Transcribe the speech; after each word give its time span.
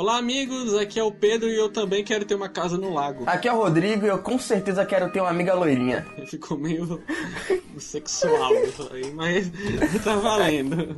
Olá, 0.00 0.16
amigos, 0.16 0.72
aqui 0.72 0.98
é 0.98 1.02
o 1.02 1.12
Pedro 1.12 1.46
e 1.46 1.54
eu 1.54 1.68
também 1.68 2.02
quero 2.02 2.24
ter 2.24 2.34
uma 2.34 2.48
casa 2.48 2.78
no 2.78 2.90
lago. 2.90 3.24
Aqui 3.26 3.46
é 3.46 3.52
o 3.52 3.58
Rodrigo 3.58 4.06
e 4.06 4.08
eu 4.08 4.18
com 4.18 4.38
certeza 4.38 4.82
quero 4.86 5.12
ter 5.12 5.20
uma 5.20 5.28
amiga 5.28 5.52
loirinha. 5.52 6.06
Ficou 6.24 6.56
meio 6.56 7.02
sexual 7.76 8.54
isso 8.64 8.88
aí, 8.90 9.12
mas 9.12 9.50
tá 10.02 10.16
valendo. 10.16 10.96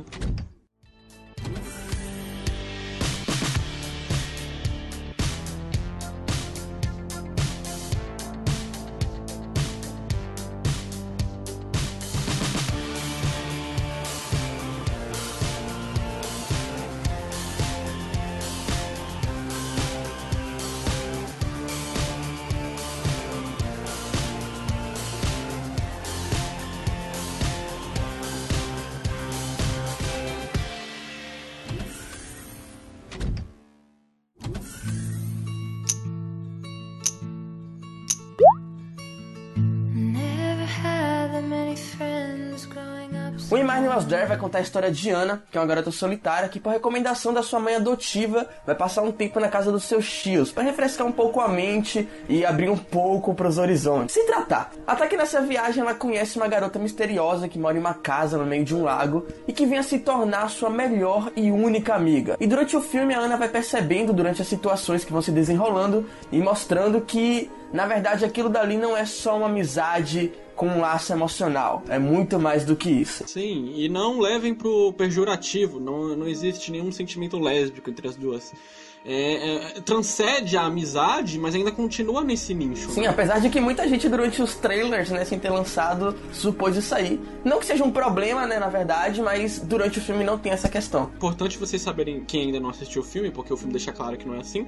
O 43.73 43.75
In 43.75 43.79
Mine 43.79 43.87
Was 43.87 44.05
There 44.05 44.27
vai 44.27 44.37
contar 44.37 44.59
a 44.59 44.61
história 44.61 44.91
de 44.91 45.09
Ana, 45.09 45.41
que 45.49 45.57
é 45.57 45.61
uma 45.61 45.65
garota 45.65 45.89
solitária 45.89 46.47
que, 46.47 46.59
por 46.59 46.71
recomendação 46.71 47.33
da 47.33 47.41
sua 47.41 47.59
mãe 47.59 47.75
adotiva, 47.75 48.47
vai 48.67 48.75
passar 48.75 49.01
um 49.01 49.11
tempo 49.11 49.39
na 49.39 49.47
casa 49.47 49.71
dos 49.71 49.85
seus 49.85 50.07
tios 50.21 50.51
para 50.51 50.61
refrescar 50.61 51.07
um 51.07 51.11
pouco 51.11 51.39
a 51.41 51.47
mente 51.47 52.07
e 52.29 52.45
abrir 52.45 52.69
um 52.69 52.77
pouco 52.77 53.33
para 53.33 53.47
os 53.47 53.57
horizontes. 53.57 54.13
Se 54.13 54.25
tratar. 54.27 54.71
Até 54.85 55.07
que 55.07 55.17
nessa 55.17 55.41
viagem 55.41 55.81
ela 55.81 55.95
conhece 55.95 56.37
uma 56.37 56.47
garota 56.47 56.77
misteriosa 56.77 57.47
que 57.47 57.57
mora 57.57 57.75
em 57.75 57.79
uma 57.79 57.95
casa 57.95 58.37
no 58.37 58.45
meio 58.45 58.63
de 58.63 58.75
um 58.75 58.83
lago 58.83 59.25
e 59.47 59.51
que 59.53 59.65
vem 59.65 59.79
a 59.79 59.83
se 59.83 59.97
tornar 59.97 60.49
sua 60.51 60.69
melhor 60.69 61.31
e 61.35 61.49
única 61.49 61.95
amiga. 61.95 62.37
E 62.39 62.45
durante 62.45 62.77
o 62.77 62.81
filme 62.81 63.15
a 63.15 63.19
Ana 63.19 63.37
vai 63.37 63.49
percebendo 63.49 64.13
durante 64.13 64.39
as 64.39 64.47
situações 64.47 65.03
que 65.03 65.11
vão 65.11 65.21
se 65.21 65.31
desenrolando 65.31 66.05
e 66.31 66.39
mostrando 66.39 67.01
que 67.01 67.49
na 67.73 67.87
verdade 67.87 68.23
aquilo 68.23 68.47
dali 68.47 68.77
não 68.77 68.95
é 68.95 69.05
só 69.05 69.35
uma 69.35 69.47
amizade 69.47 70.31
com 70.55 70.67
um 70.67 70.79
laço 70.79 71.11
emocional. 71.11 71.83
É 71.89 71.97
muito 71.97 72.39
mais 72.39 72.63
do 72.63 72.75
que 72.75 72.89
isso. 72.89 73.27
Sim, 73.27 73.73
e 73.75 73.89
não 73.89 74.19
levem 74.19 74.53
pro 74.53 74.93
pejorativo. 74.93 75.79
Não, 75.79 76.15
não 76.15 76.27
existe 76.27 76.71
nenhum 76.71 76.91
sentimento 76.91 77.39
lésbico 77.39 77.89
entre 77.89 78.07
as 78.07 78.15
duas. 78.15 78.53
É, 79.05 79.77
é, 79.77 79.81
transcende 79.81 80.55
a 80.55 80.61
amizade, 80.61 81.37
mas 81.37 81.53
ainda 81.53 81.73
continua 81.73 82.23
nesse 82.23 82.53
nicho. 82.53 82.89
Sim, 82.91 83.01
né? 83.01 83.07
apesar 83.07 83.39
de 83.39 83.49
que 83.49 83.59
muita 83.59 83.85
gente 83.85 84.07
durante 84.07 84.41
os 84.41 84.55
trailers, 84.55 85.09
né, 85.09 85.25
sem 85.25 85.37
ter 85.37 85.49
lançado, 85.49 86.15
supôs 86.31 86.77
isso 86.77 86.95
aí. 86.95 87.19
Não 87.43 87.59
que 87.59 87.65
seja 87.65 87.83
um 87.83 87.91
problema, 87.91 88.47
né, 88.47 88.59
na 88.59 88.69
verdade, 88.69 89.21
mas 89.21 89.59
durante 89.59 89.99
o 89.99 90.01
filme 90.01 90.23
não 90.23 90.37
tem 90.37 90.53
essa 90.53 90.69
questão. 90.69 91.11
Importante 91.15 91.57
vocês 91.57 91.81
saberem 91.81 92.23
quem 92.23 92.43
ainda 92.43 92.61
não 92.61 92.69
assistiu 92.69 93.01
o 93.01 93.05
filme, 93.05 93.29
porque 93.29 93.51
o 93.51 93.57
filme 93.57 93.73
deixa 93.73 93.91
claro 93.91 94.15
que 94.15 94.25
não 94.25 94.35
é 94.35 94.39
assim. 94.39 94.65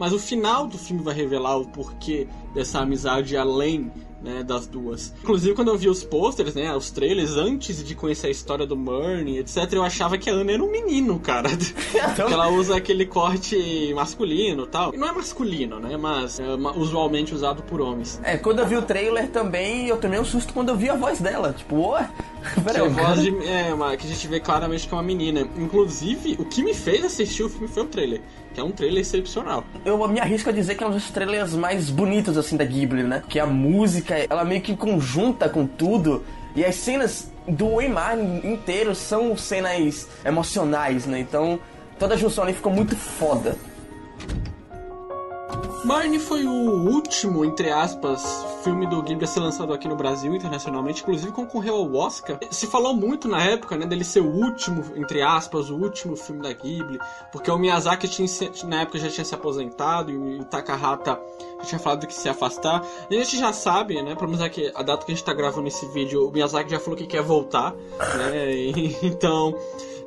Mas 0.00 0.14
o 0.14 0.18
final 0.18 0.66
do 0.66 0.78
filme 0.78 1.02
vai 1.02 1.12
revelar 1.12 1.58
o 1.58 1.68
porquê 1.68 2.26
dessa 2.54 2.80
amizade 2.80 3.36
além 3.36 3.92
né, 4.22 4.42
das 4.42 4.66
duas. 4.66 5.12
Inclusive, 5.22 5.54
quando 5.54 5.68
eu 5.68 5.78
vi 5.78 5.88
os 5.88 6.04
posters, 6.04 6.54
né, 6.54 6.74
os 6.74 6.90
trailers, 6.90 7.36
antes 7.36 7.84
de 7.84 7.94
conhecer 7.94 8.28
a 8.28 8.30
história 8.30 8.66
do 8.66 8.76
Murney, 8.76 9.38
etc., 9.38 9.72
eu 9.72 9.82
achava 9.82 10.18
que 10.18 10.28
a 10.28 10.32
Ana 10.32 10.52
era 10.52 10.62
um 10.62 10.70
menino, 10.70 11.18
cara. 11.18 11.50
Então... 12.12 12.28
ela 12.28 12.48
usa 12.48 12.76
aquele 12.76 13.04
corte 13.04 13.92
masculino 13.94 14.66
tal. 14.66 14.94
E 14.94 14.96
não 14.96 15.08
é 15.08 15.12
masculino, 15.12 15.78
né, 15.78 15.96
mas 15.96 16.40
é 16.40 16.44
usualmente 16.76 17.34
usado 17.34 17.62
por 17.62 17.80
homens. 17.80 18.20
É, 18.22 18.36
quando 18.36 18.60
eu 18.60 18.66
vi 18.66 18.76
o 18.76 18.82
trailer 18.82 19.28
também, 19.28 19.86
eu 19.86 19.96
tomei 19.96 20.18
um 20.18 20.24
susto 20.24 20.52
quando 20.52 20.70
eu 20.70 20.76
vi 20.76 20.88
a 20.88 20.96
voz 20.96 21.20
dela. 21.20 21.52
Tipo, 21.52 21.90
ué... 21.90 22.08
Peraí, 22.64 22.82
que, 22.82 22.88
voz 22.88 23.20
de, 23.20 23.46
é, 23.46 23.72
uma, 23.72 23.96
que 23.96 24.06
a 24.06 24.10
gente 24.10 24.26
vê 24.26 24.40
claramente 24.40 24.88
que 24.88 24.94
é 24.94 24.96
uma 24.96 25.02
menina. 25.02 25.46
Inclusive, 25.56 26.36
o 26.38 26.44
que 26.44 26.62
me 26.62 26.74
fez 26.74 27.04
assistir 27.04 27.42
o 27.42 27.48
filme 27.48 27.68
foi 27.68 27.82
o 27.82 27.86
trailer. 27.86 28.20
Que 28.54 28.60
é 28.60 28.64
um 28.64 28.72
trailer 28.72 29.00
excepcional. 29.02 29.64
Eu 29.84 30.08
me 30.08 30.18
arrisco 30.18 30.48
a 30.48 30.52
dizer 30.52 30.74
que 30.74 30.82
é 30.82 30.86
um 30.86 30.90
dos 30.90 31.10
trailers 31.10 31.54
mais 31.54 31.88
bonitos, 31.88 32.36
assim, 32.36 32.56
da 32.56 32.64
Ghibli, 32.64 33.02
né? 33.02 33.22
Que 33.28 33.38
a 33.38 33.46
música, 33.46 34.09
ela 34.18 34.44
meio 34.44 34.60
que 34.60 34.76
conjunta 34.76 35.48
com 35.48 35.66
tudo. 35.66 36.24
E 36.54 36.64
as 36.64 36.74
cenas 36.74 37.30
do 37.46 37.74
Weimar 37.74 38.18
inteiro 38.18 38.94
são 38.94 39.36
cenas 39.36 40.08
emocionais, 40.24 41.06
né? 41.06 41.18
Então, 41.20 41.58
toda 41.98 42.14
a 42.14 42.16
junção 42.16 42.44
ali 42.44 42.52
ficou 42.52 42.72
muito 42.72 42.96
foda. 42.96 43.56
Marnie 45.84 46.18
foi 46.18 46.44
o 46.44 46.50
último, 46.50 47.44
entre 47.44 47.70
aspas, 47.70 48.22
filme 48.62 48.86
do 48.86 49.02
Ghibli 49.02 49.24
a 49.24 49.26
ser 49.26 49.40
lançado 49.40 49.72
aqui 49.72 49.88
no 49.88 49.96
Brasil 49.96 50.34
internacionalmente, 50.34 51.02
inclusive 51.02 51.32
concorreu 51.32 51.74
ao 51.74 51.94
Oscar. 51.94 52.38
Se 52.50 52.66
falou 52.66 52.94
muito 52.94 53.26
na 53.28 53.42
época, 53.42 53.76
né, 53.76 53.86
dele 53.86 54.04
ser 54.04 54.20
o 54.20 54.30
último, 54.30 54.84
entre 54.96 55.22
aspas, 55.22 55.70
o 55.70 55.76
último 55.76 56.16
filme 56.16 56.42
da 56.42 56.52
Ghibli, 56.52 56.98
porque 57.32 57.50
o 57.50 57.58
Miyazaki 57.58 58.08
tinha, 58.08 58.28
na 58.64 58.82
época 58.82 58.98
já 58.98 59.08
tinha 59.08 59.24
se 59.24 59.34
aposentado 59.34 60.10
e 60.10 60.16
o 60.16 60.44
Takahata 60.44 61.18
já 61.60 61.64
tinha 61.64 61.78
falado 61.78 62.06
que 62.06 62.14
se 62.14 62.28
afastar. 62.28 62.84
E 63.10 63.16
a 63.16 63.24
gente 63.24 63.38
já 63.38 63.52
sabe, 63.52 64.02
né, 64.02 64.14
pelo 64.14 64.28
menos 64.28 64.42
aqui, 64.42 64.70
a 64.74 64.82
data 64.82 65.04
que 65.04 65.12
a 65.12 65.14
gente 65.14 65.24
tá 65.24 65.32
gravando 65.32 65.68
esse 65.68 65.86
vídeo, 65.86 66.28
o 66.28 66.30
Miyazaki 66.30 66.70
já 66.70 66.80
falou 66.80 66.96
que 66.96 67.06
quer 67.06 67.22
voltar, 67.22 67.74
né, 68.16 68.52
e, 68.54 68.96
então 69.02 69.54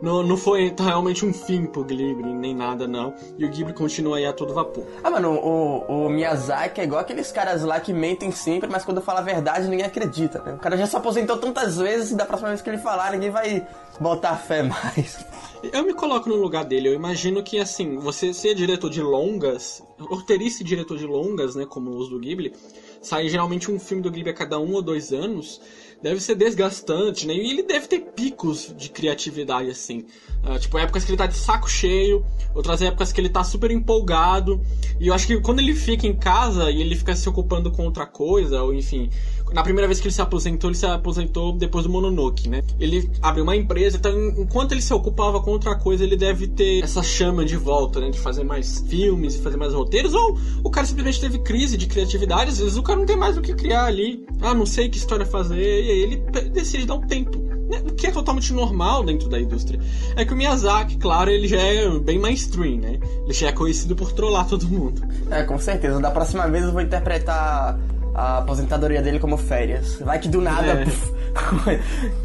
não, 0.04 0.22
não 0.22 0.36
foi 0.36 0.70
tá 0.70 0.84
realmente 0.84 1.26
um 1.26 1.32
fim 1.32 1.66
pro 1.66 1.82
Ghibli, 1.82 2.34
nem 2.34 2.54
nada 2.54 2.86
não. 2.86 3.14
E 3.38 3.46
o 3.46 3.50
Ghibli 3.50 3.74
continua 3.74 4.18
aí 4.18 4.26
a 4.26 4.34
todo 4.34 4.54
vapor. 4.54 4.86
Ah, 5.02 5.10
mano, 5.10 5.32
o, 5.32 6.06
o 6.06 6.10
Miyazaki 6.10 6.82
é 6.82 6.84
igual 6.84 7.00
aqueles 7.00 7.32
caras 7.32 7.64
lá 7.64 7.80
que 7.80 7.94
mentem 7.94 8.30
sempre, 8.30 8.70
mas 8.70 8.84
quando 8.84 9.02
fala 9.02 9.22
a 9.22 9.24
verdade 9.24 9.70
ninguém 9.70 9.86
acredita, 9.86 10.42
né? 10.42 10.56
O 10.56 10.58
cara 10.58 10.76
já 10.76 10.86
se 10.86 10.98
aposentou 10.98 11.38
tantas 11.38 11.78
vezes 11.78 12.12
e 12.12 12.16
da 12.18 12.26
próxima 12.26 12.50
vez 12.50 12.62
que 12.62 12.70
ele 12.70 12.80
falar 12.80 13.14
ninguém 13.14 13.30
vai 13.30 13.66
botar 13.98 14.36
fé 14.36 14.62
mais. 14.62 15.26
Eu 15.72 15.86
me 15.86 15.94
coloco 15.94 16.28
no 16.28 16.36
lugar 16.36 16.66
dele, 16.66 16.90
eu 16.90 16.94
imagino 16.94 17.42
que 17.42 17.58
assim, 17.58 17.98
você 17.98 18.34
ser 18.34 18.56
diretor 18.56 18.90
de 18.90 19.02
longas, 19.02 19.82
roteirista 19.98 20.64
e 20.64 20.66
diretor 20.66 20.98
de 20.98 21.06
longas, 21.06 21.56
né, 21.56 21.66
como 21.66 21.92
os 21.92 22.10
do 22.10 22.20
Ghibli, 22.20 22.54
sai 23.02 23.30
geralmente 23.30 23.72
um 23.72 23.80
filme 23.80 24.04
do 24.04 24.12
Ghibli 24.12 24.32
a 24.32 24.36
cada 24.36 24.60
um 24.60 24.74
ou 24.74 24.82
dois 24.82 25.14
anos 25.14 25.62
deve 26.04 26.20
ser 26.20 26.36
desgastante, 26.36 27.26
né? 27.26 27.34
E 27.34 27.50
ele 27.50 27.64
deve 27.64 27.88
ter 27.88 28.02
picos 28.02 28.74
de 28.78 28.90
criatividade, 28.90 29.70
assim. 29.70 30.06
Uh, 30.44 30.60
tipo, 30.60 30.78
épocas 30.78 31.06
que 31.06 31.12
ele 31.12 31.18
tá 31.18 31.26
de 31.26 31.36
saco 31.36 31.70
cheio, 31.70 32.26
outras 32.54 32.82
épocas 32.82 33.14
que 33.14 33.22
ele 33.22 33.30
tá 33.30 33.42
super 33.42 33.72
empolgado. 33.72 34.60
E 35.00 35.08
eu 35.08 35.14
acho 35.14 35.26
que 35.26 35.40
quando 35.40 35.60
ele 35.60 35.74
fica 35.74 36.06
em 36.06 36.14
casa 36.14 36.70
e 36.70 36.82
ele 36.82 36.96
fica 36.96 37.16
se 37.16 37.28
ocupando 37.30 37.72
com 37.72 37.86
outra 37.86 38.06
coisa, 38.06 38.62
ou 38.62 38.74
enfim, 38.74 39.10
na 39.54 39.64
primeira 39.64 39.88
vez 39.88 40.00
que 40.00 40.08
ele 40.08 40.14
se 40.14 40.22
aposentou, 40.22 40.70
ele 40.70 40.78
se 40.78 40.86
aposentou 40.86 41.54
depois 41.54 41.86
do 41.86 41.92
Mononoke, 41.92 42.50
né? 42.50 42.64
Ele 42.80 43.10
abriu 43.22 43.44
uma 43.44 43.56
empresa, 43.56 43.98
então 43.98 44.12
enquanto 44.38 44.74
ele 44.74 44.82
se 44.82 44.94
ocupava 44.94 45.40
com 45.42 45.52
outra 45.52 45.76
coisa, 45.76 46.04
ele 46.04 46.18
deve 46.18 46.48
ter 46.48 46.84
essa 46.84 47.04
chama 47.04 47.46
de 47.46 47.56
volta, 47.56 48.02
né? 48.02 48.10
De 48.10 48.20
fazer 48.20 48.44
mais 48.44 48.84
filmes, 48.90 49.38
fazer 49.38 49.56
mais 49.56 49.74
roteiros, 49.74 50.14
ou 50.14 50.38
o 50.64 50.70
cara 50.70 50.86
simplesmente 50.86 51.22
teve 51.22 51.40
crise 51.40 51.78
de 51.78 51.88
criatividade, 51.88 52.50
às 52.50 52.60
vezes 52.60 52.76
o 52.76 52.84
cara 52.84 53.00
não 53.00 53.06
tem 53.06 53.16
mais 53.16 53.38
o 53.38 53.42
que 53.42 53.54
criar 53.54 53.86
ali. 53.86 54.26
Ah, 54.42 54.54
não 54.54 54.66
sei 54.66 54.90
que 54.90 54.98
história 54.98 55.26
fazer, 55.26 55.86
e 55.86 55.93
ele 55.94 56.18
decide 56.52 56.86
dar 56.86 56.96
um 56.96 57.08
tempo 57.08 57.44
né? 57.70 57.82
o 57.86 57.94
que 57.94 58.08
é 58.08 58.12
totalmente 58.12 58.54
normal 58.54 59.04
dentro 59.04 59.30
da 59.30 59.40
indústria. 59.40 59.80
É 60.16 60.26
que 60.26 60.34
o 60.34 60.36
Miyazaki, 60.36 60.98
claro, 60.98 61.30
ele 61.30 61.48
já 61.48 61.60
é 61.60 61.90
bem 62.00 62.20
mainstream, 62.20 62.80
né? 62.80 63.00
Ele 63.24 63.34
já 63.34 63.48
é 63.48 63.52
conhecido 63.52 63.96
por 63.96 64.12
trollar 64.12 64.48
todo 64.48 64.68
mundo. 64.68 65.02
É, 65.30 65.44
com 65.44 65.58
certeza. 65.58 66.00
Da 66.00 66.12
próxima 66.12 66.48
vez 66.48 66.64
eu 66.64 66.72
vou 66.72 66.82
interpretar 66.82 67.80
a 68.14 68.38
aposentadoria 68.38 69.02
dele 69.02 69.20
como 69.20 69.38
férias. 69.38 70.00
Vai 70.00 70.20
que 70.20 70.28
do 70.28 70.40
nada. 70.42 70.84
É. 70.84 71.80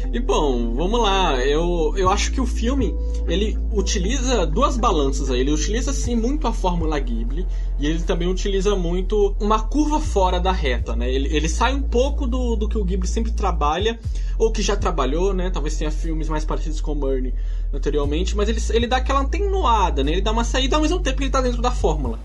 e 0.13 0.19
bom, 0.19 0.75
vamos 0.75 1.01
lá. 1.01 1.43
Eu, 1.43 1.93
eu 1.97 2.09
acho 2.09 2.31
que 2.31 2.39
o 2.39 2.45
filme 2.45 2.95
ele 3.27 3.57
utiliza 3.71 4.45
duas 4.45 4.77
balanças 4.77 5.31
aí. 5.31 5.39
Ele 5.39 5.51
utiliza 5.51 5.91
sim 5.91 6.15
muito 6.15 6.47
a 6.47 6.53
fórmula 6.53 6.99
Ghibli 6.99 7.47
e 7.79 7.87
ele 7.87 8.03
também 8.03 8.27
utiliza 8.27 8.75
muito 8.75 9.35
uma 9.39 9.61
curva 9.61 9.99
fora 9.99 10.39
da 10.39 10.51
reta, 10.51 10.95
né? 10.95 11.11
Ele, 11.11 11.35
ele 11.35 11.49
sai 11.49 11.73
um 11.73 11.81
pouco 11.81 12.27
do, 12.27 12.55
do 12.55 12.69
que 12.69 12.77
o 12.77 12.83
Ghibli 12.83 13.07
sempre 13.07 13.31
trabalha 13.31 13.99
ou 14.37 14.51
que 14.51 14.61
já 14.61 14.75
trabalhou, 14.75 15.33
né? 15.33 15.49
Talvez 15.49 15.75
tenha 15.75 15.91
filmes 15.91 16.29
mais 16.29 16.45
parecidos 16.45 16.81
com 16.81 16.93
Murney 16.93 17.33
anteriormente, 17.73 18.35
mas 18.35 18.47
ele, 18.47 18.61
ele 18.71 18.87
dá 18.87 18.97
aquela 18.97 19.21
atenuada, 19.21 20.03
né? 20.03 20.11
Ele 20.11 20.21
dá 20.21 20.31
uma 20.31 20.43
saída 20.43 20.75
ao 20.75 20.81
mesmo 20.81 20.99
tempo 20.99 21.17
que 21.17 21.23
ele 21.23 21.31
tá 21.31 21.41
dentro 21.41 21.61
da 21.61 21.71
fórmula. 21.71 22.19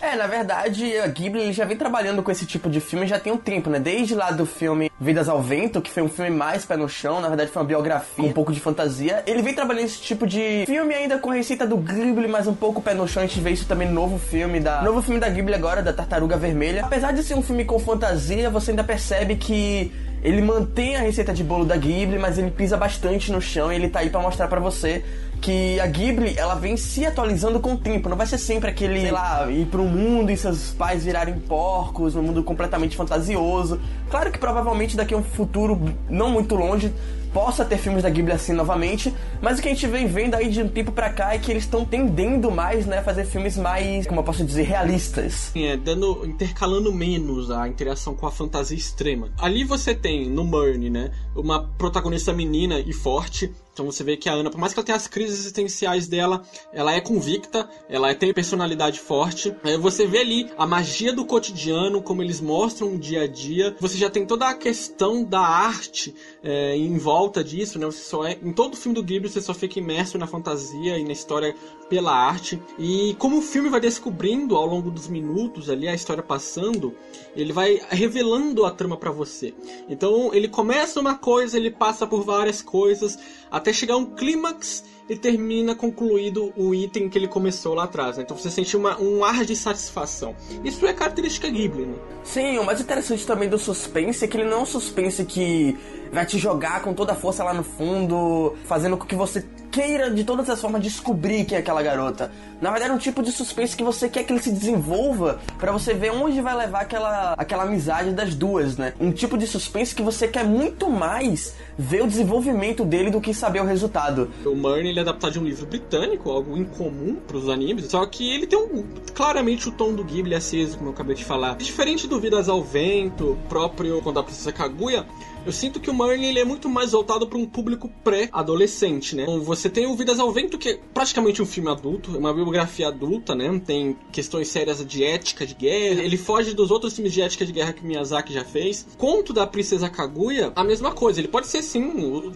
É, 0.00 0.14
na 0.14 0.26
verdade, 0.26 0.96
a 0.98 1.06
Ghibli 1.08 1.52
já 1.52 1.64
vem 1.64 1.76
trabalhando 1.76 2.22
com 2.22 2.30
esse 2.30 2.46
tipo 2.46 2.70
de 2.70 2.80
filme 2.80 3.06
já 3.06 3.18
tem 3.18 3.32
um 3.32 3.36
tempo, 3.36 3.68
né? 3.68 3.80
Desde 3.80 4.14
lá 4.14 4.30
do 4.30 4.46
filme 4.46 4.90
Vidas 5.00 5.28
ao 5.28 5.42
Vento, 5.42 5.82
que 5.82 5.90
foi 5.90 6.02
um 6.02 6.08
filme 6.08 6.30
mais 6.30 6.64
pé 6.64 6.76
no 6.76 6.88
chão, 6.88 7.20
na 7.20 7.28
verdade 7.28 7.50
foi 7.50 7.62
uma 7.62 7.68
biografia 7.68 8.24
um 8.24 8.32
pouco 8.32 8.52
de 8.52 8.60
fantasia. 8.60 9.22
Ele 9.26 9.42
vem 9.42 9.54
trabalhando 9.54 9.86
esse 9.86 10.00
tipo 10.00 10.26
de 10.26 10.64
filme 10.66 10.94
ainda 10.94 11.18
com 11.18 11.30
a 11.30 11.34
receita 11.34 11.66
do 11.66 11.76
Ghibli, 11.76 12.28
mas 12.28 12.46
um 12.46 12.54
pouco 12.54 12.80
pé 12.80 12.94
no 12.94 13.08
chão. 13.08 13.22
A 13.22 13.26
gente 13.26 13.40
vê 13.40 13.50
isso 13.50 13.66
também 13.66 13.88
no 13.88 13.94
novo 13.94 14.18
filme 14.18 14.60
da... 14.60 14.82
Novo 14.82 15.02
filme 15.02 15.20
da 15.20 15.28
Ghibli 15.28 15.54
agora, 15.54 15.82
da 15.82 15.92
Tartaruga 15.92 16.36
Vermelha. 16.36 16.84
Apesar 16.84 17.12
de 17.12 17.22
ser 17.22 17.34
um 17.34 17.42
filme 17.42 17.64
com 17.64 17.78
fantasia, 17.78 18.50
você 18.50 18.70
ainda 18.70 18.84
percebe 18.84 19.36
que 19.36 19.92
ele 20.22 20.42
mantém 20.42 20.96
a 20.96 21.00
receita 21.00 21.32
de 21.32 21.44
bolo 21.44 21.64
da 21.64 21.76
Ghibli, 21.76 22.18
mas 22.18 22.38
ele 22.38 22.50
pisa 22.50 22.76
bastante 22.76 23.30
no 23.30 23.40
chão 23.40 23.72
e 23.72 23.76
ele 23.76 23.88
tá 23.88 24.00
aí 24.00 24.10
para 24.10 24.20
mostrar 24.20 24.48
para 24.48 24.60
você 24.60 25.04
que 25.40 25.78
a 25.78 25.86
Ghibli, 25.86 26.34
ela 26.36 26.54
vem 26.54 26.76
se 26.76 27.06
atualizando 27.06 27.60
com 27.60 27.74
o 27.74 27.76
tempo. 27.76 28.08
Não 28.08 28.16
vai 28.16 28.26
ser 28.26 28.38
sempre 28.38 28.70
aquele, 28.70 29.02
sei 29.02 29.10
lá, 29.10 29.48
ir 29.50 29.66
pro 29.66 29.84
mundo 29.84 30.30
e 30.30 30.36
seus 30.36 30.72
pais 30.72 31.04
virarem 31.04 31.38
porcos, 31.38 32.16
um 32.16 32.22
mundo 32.22 32.42
completamente 32.42 32.96
fantasioso. 32.96 33.80
Claro 34.10 34.32
que 34.32 34.38
provavelmente 34.38 34.96
daqui 34.96 35.14
a 35.14 35.16
um 35.16 35.22
futuro 35.22 35.78
não 36.08 36.30
muito 36.30 36.54
longe 36.56 36.92
possa 37.32 37.64
ter 37.64 37.78
filmes 37.78 38.02
da 38.02 38.10
Ghibli 38.10 38.32
assim 38.32 38.52
novamente, 38.52 39.12
mas 39.40 39.58
o 39.58 39.62
que 39.62 39.68
a 39.68 39.70
gente 39.72 39.86
vem 39.86 40.06
vendo 40.06 40.34
aí 40.34 40.48
de 40.48 40.62
um 40.62 40.68
tempo 40.68 40.92
pra 40.92 41.10
cá 41.10 41.34
é 41.34 41.38
que 41.38 41.50
eles 41.50 41.64
estão 41.64 41.84
tendendo 41.84 42.50
mais, 42.50 42.86
né, 42.86 42.98
a 42.98 43.02
fazer 43.02 43.24
filmes 43.24 43.56
mais, 43.56 44.06
como 44.06 44.20
eu 44.20 44.24
posso 44.24 44.44
dizer, 44.44 44.62
realistas. 44.62 45.52
É, 45.54 45.76
dando, 45.76 46.24
intercalando 46.26 46.92
menos 46.92 47.50
a 47.50 47.68
interação 47.68 48.14
com 48.14 48.26
a 48.26 48.30
fantasia 48.30 48.76
extrema. 48.76 49.30
Ali 49.38 49.64
você 49.64 49.94
tem, 49.94 50.28
no 50.28 50.44
Murney, 50.44 50.90
né, 50.90 51.10
uma 51.34 51.64
protagonista 51.78 52.32
menina 52.32 52.80
e 52.80 52.92
forte, 52.92 53.52
então 53.78 53.92
você 53.92 54.02
vê 54.02 54.16
que 54.16 54.28
a 54.28 54.32
Ana, 54.32 54.50
por 54.50 54.58
mais 54.58 54.74
que 54.74 54.80
ela 54.80 54.84
tenha 54.84 54.96
as 54.96 55.06
crises 55.06 55.38
existenciais 55.38 56.08
dela, 56.08 56.42
ela 56.72 56.92
é 56.92 57.00
convicta, 57.00 57.70
ela 57.88 58.12
tem 58.12 58.34
personalidade 58.34 58.98
forte. 58.98 59.54
Aí 59.62 59.78
você 59.78 60.04
vê 60.04 60.18
ali 60.18 60.50
a 60.58 60.66
magia 60.66 61.12
do 61.12 61.24
cotidiano, 61.24 62.02
como 62.02 62.20
eles 62.20 62.40
mostram 62.40 62.94
o 62.94 62.98
dia 62.98 63.22
a 63.22 63.26
dia. 63.28 63.76
Você 63.78 63.96
já 63.96 64.10
tem 64.10 64.26
toda 64.26 64.48
a 64.48 64.54
questão 64.54 65.22
da 65.22 65.38
arte 65.38 66.12
é, 66.42 66.76
em 66.76 66.98
volta 66.98 67.44
disso, 67.44 67.78
né? 67.78 67.86
Você 67.86 68.02
só 68.02 68.24
é, 68.24 68.36
em 68.42 68.52
todo 68.52 68.76
filme 68.76 68.96
do 68.96 69.02
Ghibli 69.02 69.28
você 69.28 69.40
só 69.40 69.54
fica 69.54 69.78
imerso 69.78 70.18
na 70.18 70.26
fantasia 70.26 70.98
e 70.98 71.04
na 71.04 71.12
história 71.12 71.54
pela 71.88 72.12
arte. 72.12 72.60
E 72.78 73.14
como 73.16 73.38
o 73.38 73.42
filme 73.42 73.68
vai 73.68 73.80
descobrindo 73.80 74.56
ao 74.56 74.66
longo 74.66 74.90
dos 74.90 75.06
minutos 75.06 75.70
ali 75.70 75.86
a 75.86 75.94
história 75.94 76.22
passando, 76.22 76.94
ele 77.36 77.52
vai 77.52 77.80
revelando 77.90 78.64
a 78.64 78.72
trama 78.72 78.96
para 78.96 79.12
você. 79.12 79.54
Então 79.88 80.34
ele 80.34 80.48
começa 80.48 81.00
uma 81.00 81.14
coisa, 81.14 81.56
ele 81.56 81.70
passa 81.70 82.08
por 82.08 82.24
várias 82.24 82.60
coisas 82.60 83.18
até 83.50 83.72
chegar 83.72 83.96
um 83.96 84.04
clímax 84.04 84.84
e 85.08 85.16
termina 85.16 85.74
concluído 85.74 86.52
o 86.56 86.74
item 86.74 87.08
que 87.08 87.16
ele 87.16 87.28
começou 87.28 87.74
lá 87.74 87.84
atrás. 87.84 88.16
Né? 88.16 88.24
Então 88.24 88.36
você 88.36 88.50
sente 88.50 88.76
uma, 88.76 89.00
um 89.00 89.24
ar 89.24 89.44
de 89.44 89.56
satisfação. 89.56 90.36
Isso 90.62 90.86
é 90.86 90.92
característica 90.92 91.48
Ghibli, 91.48 91.86
né? 91.86 91.96
Sim, 92.22 92.58
o 92.58 92.64
mais 92.64 92.80
interessante 92.80 93.26
também 93.26 93.48
do 93.48 93.58
suspense 93.58 94.24
é 94.24 94.28
que 94.28 94.36
ele 94.36 94.48
não 94.48 94.58
é 94.58 94.62
um 94.62 94.66
suspense 94.66 95.24
que 95.24 95.78
vai 96.12 96.26
te 96.26 96.38
jogar 96.38 96.82
com 96.82 96.92
toda 96.92 97.12
a 97.12 97.14
força 97.14 97.42
lá 97.42 97.54
no 97.54 97.64
fundo, 97.64 98.54
fazendo 98.64 98.96
com 98.96 99.06
que 99.06 99.16
você 99.16 99.44
queira 99.78 100.10
de 100.10 100.24
todas 100.24 100.50
as 100.50 100.60
formas 100.60 100.82
descobrir 100.82 101.44
quem 101.44 101.56
é 101.56 101.60
aquela 101.60 101.80
garota. 101.80 102.32
Na 102.60 102.72
verdade, 102.72 102.90
é 102.90 102.94
um 102.94 102.98
tipo 102.98 103.22
de 103.22 103.30
suspense 103.30 103.76
que 103.76 103.84
você 103.84 104.08
quer 104.08 104.24
que 104.24 104.32
ele 104.32 104.42
se 104.42 104.50
desenvolva 104.50 105.38
para 105.56 105.70
você 105.70 105.94
ver 105.94 106.10
onde 106.10 106.40
vai 106.40 106.56
levar 106.56 106.80
aquela, 106.80 107.34
aquela 107.38 107.62
amizade 107.62 108.10
das 108.10 108.34
duas, 108.34 108.76
né? 108.76 108.92
Um 108.98 109.12
tipo 109.12 109.38
de 109.38 109.46
suspense 109.46 109.94
que 109.94 110.02
você 110.02 110.26
quer 110.26 110.44
muito 110.44 110.90
mais 110.90 111.54
ver 111.78 112.02
o 112.02 112.08
desenvolvimento 112.08 112.84
dele 112.84 113.08
do 113.08 113.20
que 113.20 113.32
saber 113.32 113.60
o 113.60 113.64
resultado. 113.64 114.28
O 114.44 114.56
Murney 114.56 114.88
ele 114.88 114.98
é 114.98 115.02
adaptado 115.02 115.34
de 115.34 115.38
um 115.38 115.44
livro 115.44 115.64
britânico, 115.66 116.28
algo 116.28 116.56
incomum 116.56 117.14
para 117.14 117.36
os 117.36 117.48
animes, 117.48 117.86
só 117.86 118.04
que 118.04 118.28
ele 118.34 118.48
tem 118.48 118.58
um, 118.58 118.84
claramente 119.14 119.68
o 119.68 119.72
tom 119.72 119.94
do 119.94 120.02
Ghibli 120.02 120.34
aceso, 120.34 120.76
como 120.76 120.88
eu 120.88 120.94
acabei 120.94 121.14
de 121.14 121.24
falar. 121.24 121.54
Diferente 121.54 122.08
do 122.08 122.18
Vidas 122.18 122.48
ao 122.48 122.64
Vento, 122.64 123.38
próprio 123.48 124.02
quando 124.02 124.18
a 124.18 124.24
Princesa 124.24 124.50
Kaguya, 124.50 125.06
eu 125.48 125.52
sinto 125.52 125.80
que 125.80 125.88
o 125.88 125.94
Marley 125.94 126.26
ele 126.26 126.40
é 126.40 126.44
muito 126.44 126.68
mais 126.68 126.92
voltado 126.92 127.26
para 127.26 127.38
um 127.38 127.46
público 127.46 127.90
pré-adolescente, 128.04 129.16
né? 129.16 129.22
Então, 129.22 129.40
você 129.40 129.70
tem 129.70 129.86
o 129.86 129.96
Vidas 129.96 130.20
ao 130.20 130.30
Vento, 130.30 130.58
que 130.58 130.68
é 130.68 130.80
praticamente 130.92 131.40
um 131.40 131.46
filme 131.46 131.70
adulto, 131.70 132.14
é 132.14 132.18
uma 132.18 132.34
biografia 132.34 132.88
adulta, 132.88 133.34
né? 133.34 133.58
Tem 133.64 133.96
questões 134.12 134.48
sérias 134.48 134.84
de 134.84 135.02
ética 135.02 135.46
de 135.46 135.54
guerra. 135.54 136.02
Ele 136.02 136.18
foge 136.18 136.52
dos 136.52 136.70
outros 136.70 136.94
filmes 136.94 137.14
de 137.14 137.22
ética 137.22 137.46
de 137.46 137.52
guerra 137.52 137.72
que 137.72 137.82
Miyazaki 137.82 138.30
já 138.30 138.44
fez. 138.44 138.86
Conto 138.98 139.32
da 139.32 139.46
Princesa 139.46 139.88
Kaguya, 139.88 140.52
a 140.54 140.62
mesma 140.62 140.92
coisa. 140.92 141.18
Ele 141.18 141.28
pode 141.28 141.46
ser 141.46 141.62
sim, 141.62 141.82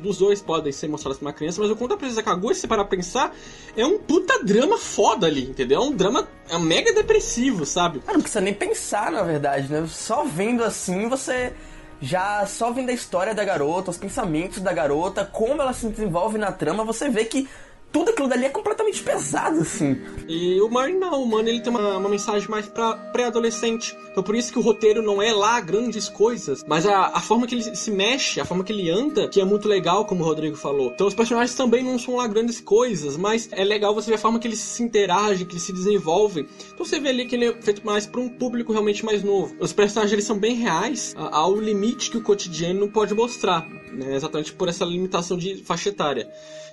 os 0.03 0.17
dois 0.17 0.41
podem 0.41 0.73
ser 0.73 0.89
mostrados 0.89 1.19
pra 1.19 1.29
uma 1.29 1.35
criança, 1.35 1.61
mas 1.61 1.71
o 1.71 1.77
conto 1.77 1.91
da 1.91 1.99
Princesa 1.99 2.23
Kaguya, 2.23 2.55
se 2.55 2.67
para 2.67 2.83
pensar, 2.83 3.37
é 3.77 3.85
um 3.85 3.99
puta 3.99 4.43
drama 4.43 4.79
foda 4.79 5.27
ali, 5.27 5.43
entendeu? 5.43 5.83
É 5.83 5.85
um 5.85 5.93
drama 5.93 6.27
é 6.49 6.59
mega 6.59 6.95
depressivo, 6.95 7.67
sabe? 7.67 8.01
Não 8.07 8.21
precisa 8.21 8.41
nem 8.41 8.55
pensar, 8.55 9.13
na 9.13 9.23
verdade, 9.23 9.71
né? 9.71 9.87
Só 9.87 10.25
vendo 10.25 10.65
assim, 10.65 11.11
você 11.11 11.53
já 12.03 12.45
só 12.47 12.73
vendo 12.73 12.91
a 12.91 12.93
história 12.93 13.33
da 13.33 13.45
garota, 13.45 13.93
os 13.93 13.97
pensamentos 13.97 14.61
da 14.61 14.73
garota, 14.73 15.25
como 15.25 15.63
ela 15.63 15.73
se 15.73 15.89
desenvolve 15.89 16.37
na 16.37 16.51
trama, 16.51 16.85
você 16.85 17.09
vê 17.09 17.25
que 17.25 17.49
tudo 17.93 18.11
aquilo 18.11 18.27
dali 18.27 18.47
é 18.47 18.49
completamente 18.49 19.03
pesado, 19.03 19.61
assim. 19.61 20.01
E 20.27 20.61
o 20.61 20.69
Marnie 20.71 20.99
não, 20.99 21.23
o 21.23 21.29
Marnie 21.29 21.51
ele 21.51 21.61
tem 21.61 21.71
uma, 21.71 21.99
uma 21.99 22.09
mensagem 22.09 22.49
mais 22.49 22.67
pra 22.67 22.95
pré-adolescente. 22.95 23.97
Então 24.11 24.23
por 24.23 24.35
isso 24.35 24.53
que 24.53 24.59
o 24.59 24.63
roteiro 24.63 25.03
não 25.03 25.23
é 25.23 25.33
lá 25.33 25.61
grandes 25.61 26.09
coisas, 26.09 26.65
mas 26.67 26.87
a, 26.87 27.07
a 27.09 27.21
forma 27.21 27.47
que 27.47 27.55
ele 27.55 27.77
se 27.77 27.91
mexe, 27.91 28.41
a 28.41 28.45
forma 28.45 28.65
que 28.65 28.73
ele 28.73 28.91
anda, 28.91 29.29
que 29.29 29.41
é 29.41 29.45
muito 29.45 29.69
legal, 29.69 30.07
como 30.07 30.23
o 30.23 30.27
Rodrigo 30.27 30.57
falou. 30.57 30.91
Então 30.95 31.07
os 31.07 31.15
personagens 31.15 31.55
também 31.55 31.85
não 31.85 31.99
são 31.99 32.17
lá 32.17 32.27
grandes 32.27 32.61
coisas, 32.61 33.17
mas 33.17 33.49
é 33.53 33.63
legal 33.63 33.95
você 33.95 34.11
ver 34.11 34.17
a 34.17 34.19
forma 34.19 34.39
que 34.39 34.49
eles 34.49 34.59
se 34.59 34.83
interagem, 34.83 35.47
que 35.47 35.53
eles 35.53 35.63
se 35.63 35.73
desenvolvem. 35.73 36.47
Então 36.73 36.87
você 36.87 36.99
vê 36.99 37.11
ali 37.11 37.27
que 37.27 37.37
ele 37.37 37.47
é 37.47 37.53
feito 37.61 37.85
mais 37.85 38.07
para 38.07 38.21
um 38.21 38.29
público 38.29 38.73
realmente 38.73 39.05
mais 39.05 39.23
novo. 39.23 39.55
Os 39.61 39.73
personagens 39.73 40.13
eles 40.13 40.25
são 40.25 40.39
bem 40.39 40.55
reais 40.55 41.15
ao 41.17 41.55
limite 41.55 42.11
que 42.11 42.17
o 42.17 42.23
cotidiano 42.23 42.89
pode 42.89 43.15
mostrar, 43.15 43.69
né? 43.93 44.15
exatamente 44.15 44.53
por 44.53 44.69
essa 44.69 44.85
limitação 44.85 45.37
de 45.37 45.63
faixa 45.63 45.91
etária. 45.91 46.31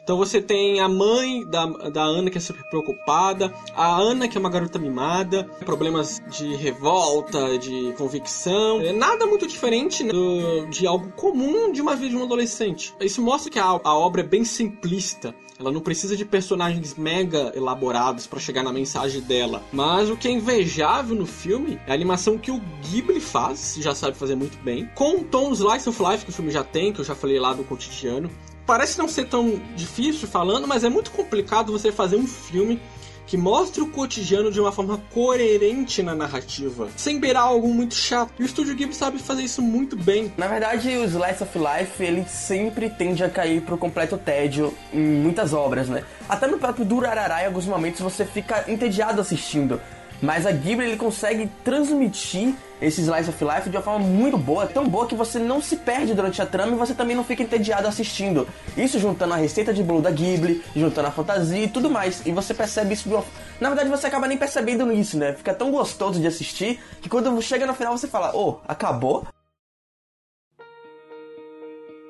Então 0.09 0.17
você 0.17 0.41
tem 0.41 0.79
a 0.79 0.89
mãe 0.89 1.45
da, 1.45 1.67
da 1.67 2.01
Ana 2.01 2.31
que 2.31 2.39
é 2.39 2.41
super 2.41 2.63
preocupada, 2.63 3.53
a 3.75 3.95
Ana 3.95 4.27
que 4.27 4.35
é 4.35 4.39
uma 4.39 4.49
garota 4.49 4.79
mimada, 4.79 5.43
problemas 5.63 6.19
de 6.31 6.55
revolta, 6.55 7.59
de 7.59 7.93
convicção. 7.95 8.81
É 8.81 8.91
nada 8.91 9.27
muito 9.27 9.45
diferente 9.45 10.03
né, 10.03 10.11
do, 10.11 10.65
de 10.65 10.87
algo 10.87 11.11
comum 11.11 11.71
de 11.71 11.79
uma 11.79 11.95
vida 11.95 12.09
de 12.09 12.17
um 12.17 12.23
adolescente. 12.23 12.91
Isso 12.99 13.21
mostra 13.21 13.51
que 13.51 13.59
a, 13.59 13.65
a 13.65 13.93
obra 13.93 14.21
é 14.21 14.23
bem 14.23 14.43
simplista. 14.43 15.35
Ela 15.59 15.71
não 15.71 15.81
precisa 15.81 16.17
de 16.17 16.25
personagens 16.25 16.95
mega 16.95 17.51
elaborados 17.55 18.25
para 18.25 18.39
chegar 18.39 18.63
na 18.63 18.73
mensagem 18.73 19.21
dela. 19.21 19.61
Mas 19.71 20.09
o 20.09 20.17
que 20.17 20.27
é 20.27 20.31
invejável 20.31 21.15
no 21.15 21.27
filme 21.27 21.79
é 21.85 21.91
a 21.91 21.93
animação 21.93 22.35
que 22.35 22.49
o 22.49 22.59
Ghibli 22.81 23.19
faz, 23.19 23.75
já 23.79 23.93
sabe 23.93 24.17
fazer 24.17 24.33
muito 24.33 24.57
bem, 24.63 24.89
com 24.95 25.23
tom 25.23 25.51
slice 25.51 25.87
of 25.87 26.01
life 26.01 26.25
que 26.25 26.31
o 26.31 26.33
filme 26.33 26.49
já 26.49 26.63
tem, 26.63 26.91
que 26.91 26.99
eu 26.99 27.05
já 27.05 27.13
falei 27.13 27.39
lá 27.39 27.53
do 27.53 27.63
cotidiano 27.63 28.27
parece 28.69 28.99
não 28.99 29.07
ser 29.07 29.25
tão 29.25 29.59
difícil 29.75 30.27
falando, 30.27 30.67
mas 30.67 30.83
é 30.83 30.89
muito 30.89 31.09
complicado 31.09 31.71
você 31.71 31.91
fazer 31.91 32.17
um 32.17 32.27
filme 32.27 32.79
que 33.25 33.35
mostre 33.35 33.81
o 33.81 33.87
cotidiano 33.87 34.51
de 34.51 34.61
uma 34.61 34.71
forma 34.71 35.01
coerente 35.11 36.03
na 36.03 36.13
narrativa, 36.13 36.87
sem 36.95 37.19
beirar 37.19 37.45
algo 37.45 37.67
muito 37.73 37.95
chato. 37.95 38.31
E 38.37 38.43
o 38.43 38.45
Estúdio 38.45 38.75
Ghibli 38.75 38.93
sabe 38.93 39.17
fazer 39.17 39.41
isso 39.41 39.59
muito 39.59 39.95
bem. 39.97 40.31
Na 40.37 40.47
verdade, 40.47 40.87
o 40.87 41.03
Slice 41.03 41.41
of 41.41 41.57
Life, 41.57 42.03
ele 42.03 42.25
sempre 42.25 42.91
tende 42.91 43.23
a 43.23 43.29
cair 43.29 43.61
pro 43.61 43.75
completo 43.75 44.19
tédio 44.19 44.71
em 44.93 44.99
muitas 44.99 45.51
obras, 45.51 45.89
né? 45.89 46.03
Até 46.27 46.45
no 46.45 46.59
próprio 46.59 46.85
Durarara, 46.85 47.41
em 47.41 47.47
alguns 47.47 47.65
momentos, 47.65 48.01
você 48.01 48.23
fica 48.23 48.65
entediado 48.67 49.19
assistindo. 49.19 49.81
Mas 50.21 50.45
a 50.45 50.51
Ghibli 50.51 50.85
ele 50.85 50.97
consegue 50.97 51.49
transmitir 51.63 52.53
esse 52.81 53.01
slice 53.01 53.29
of 53.29 53.43
life 53.43 53.69
de 53.69 53.75
uma 53.75 53.83
forma 53.83 54.05
muito 54.05 54.37
boa, 54.37 54.65
tão 54.65 54.87
boa 54.87 55.05
que 55.05 55.15
você 55.15 55.37
não 55.37 55.61
se 55.61 55.77
perde 55.77 56.13
durante 56.13 56.41
a 56.41 56.45
trama 56.45 56.73
e 56.73 56.75
você 56.75 56.93
também 56.93 57.15
não 57.15 57.23
fica 57.23 57.43
entediado 57.43 57.87
assistindo. 57.87 58.47
Isso 58.77 58.99
juntando 58.99 59.33
a 59.33 59.37
receita 59.37 59.73
de 59.73 59.83
bolo 59.83 60.01
da 60.01 60.11
Ghibli, 60.11 60.63
juntando 60.75 61.07
a 61.07 61.11
fantasia 61.11 61.65
e 61.65 61.67
tudo 61.67 61.89
mais. 61.89 62.25
E 62.25 62.31
você 62.31 62.53
percebe 62.53 62.93
isso 62.93 63.07
de 63.07 63.15
uma... 63.15 63.23
Na 63.59 63.69
verdade, 63.69 63.89
você 63.89 64.07
acaba 64.07 64.27
nem 64.27 64.37
percebendo 64.37 64.91
isso, 64.91 65.17
né? 65.17 65.33
Fica 65.33 65.53
tão 65.53 65.71
gostoso 65.71 66.19
de 66.19 66.27
assistir 66.27 66.79
que 67.01 67.09
quando 67.09 67.41
chega 67.41 67.65
no 67.65 67.73
final 67.73 67.97
você 67.97 68.07
fala, 68.07 68.31
oh, 68.33 68.57
acabou? 68.67 69.27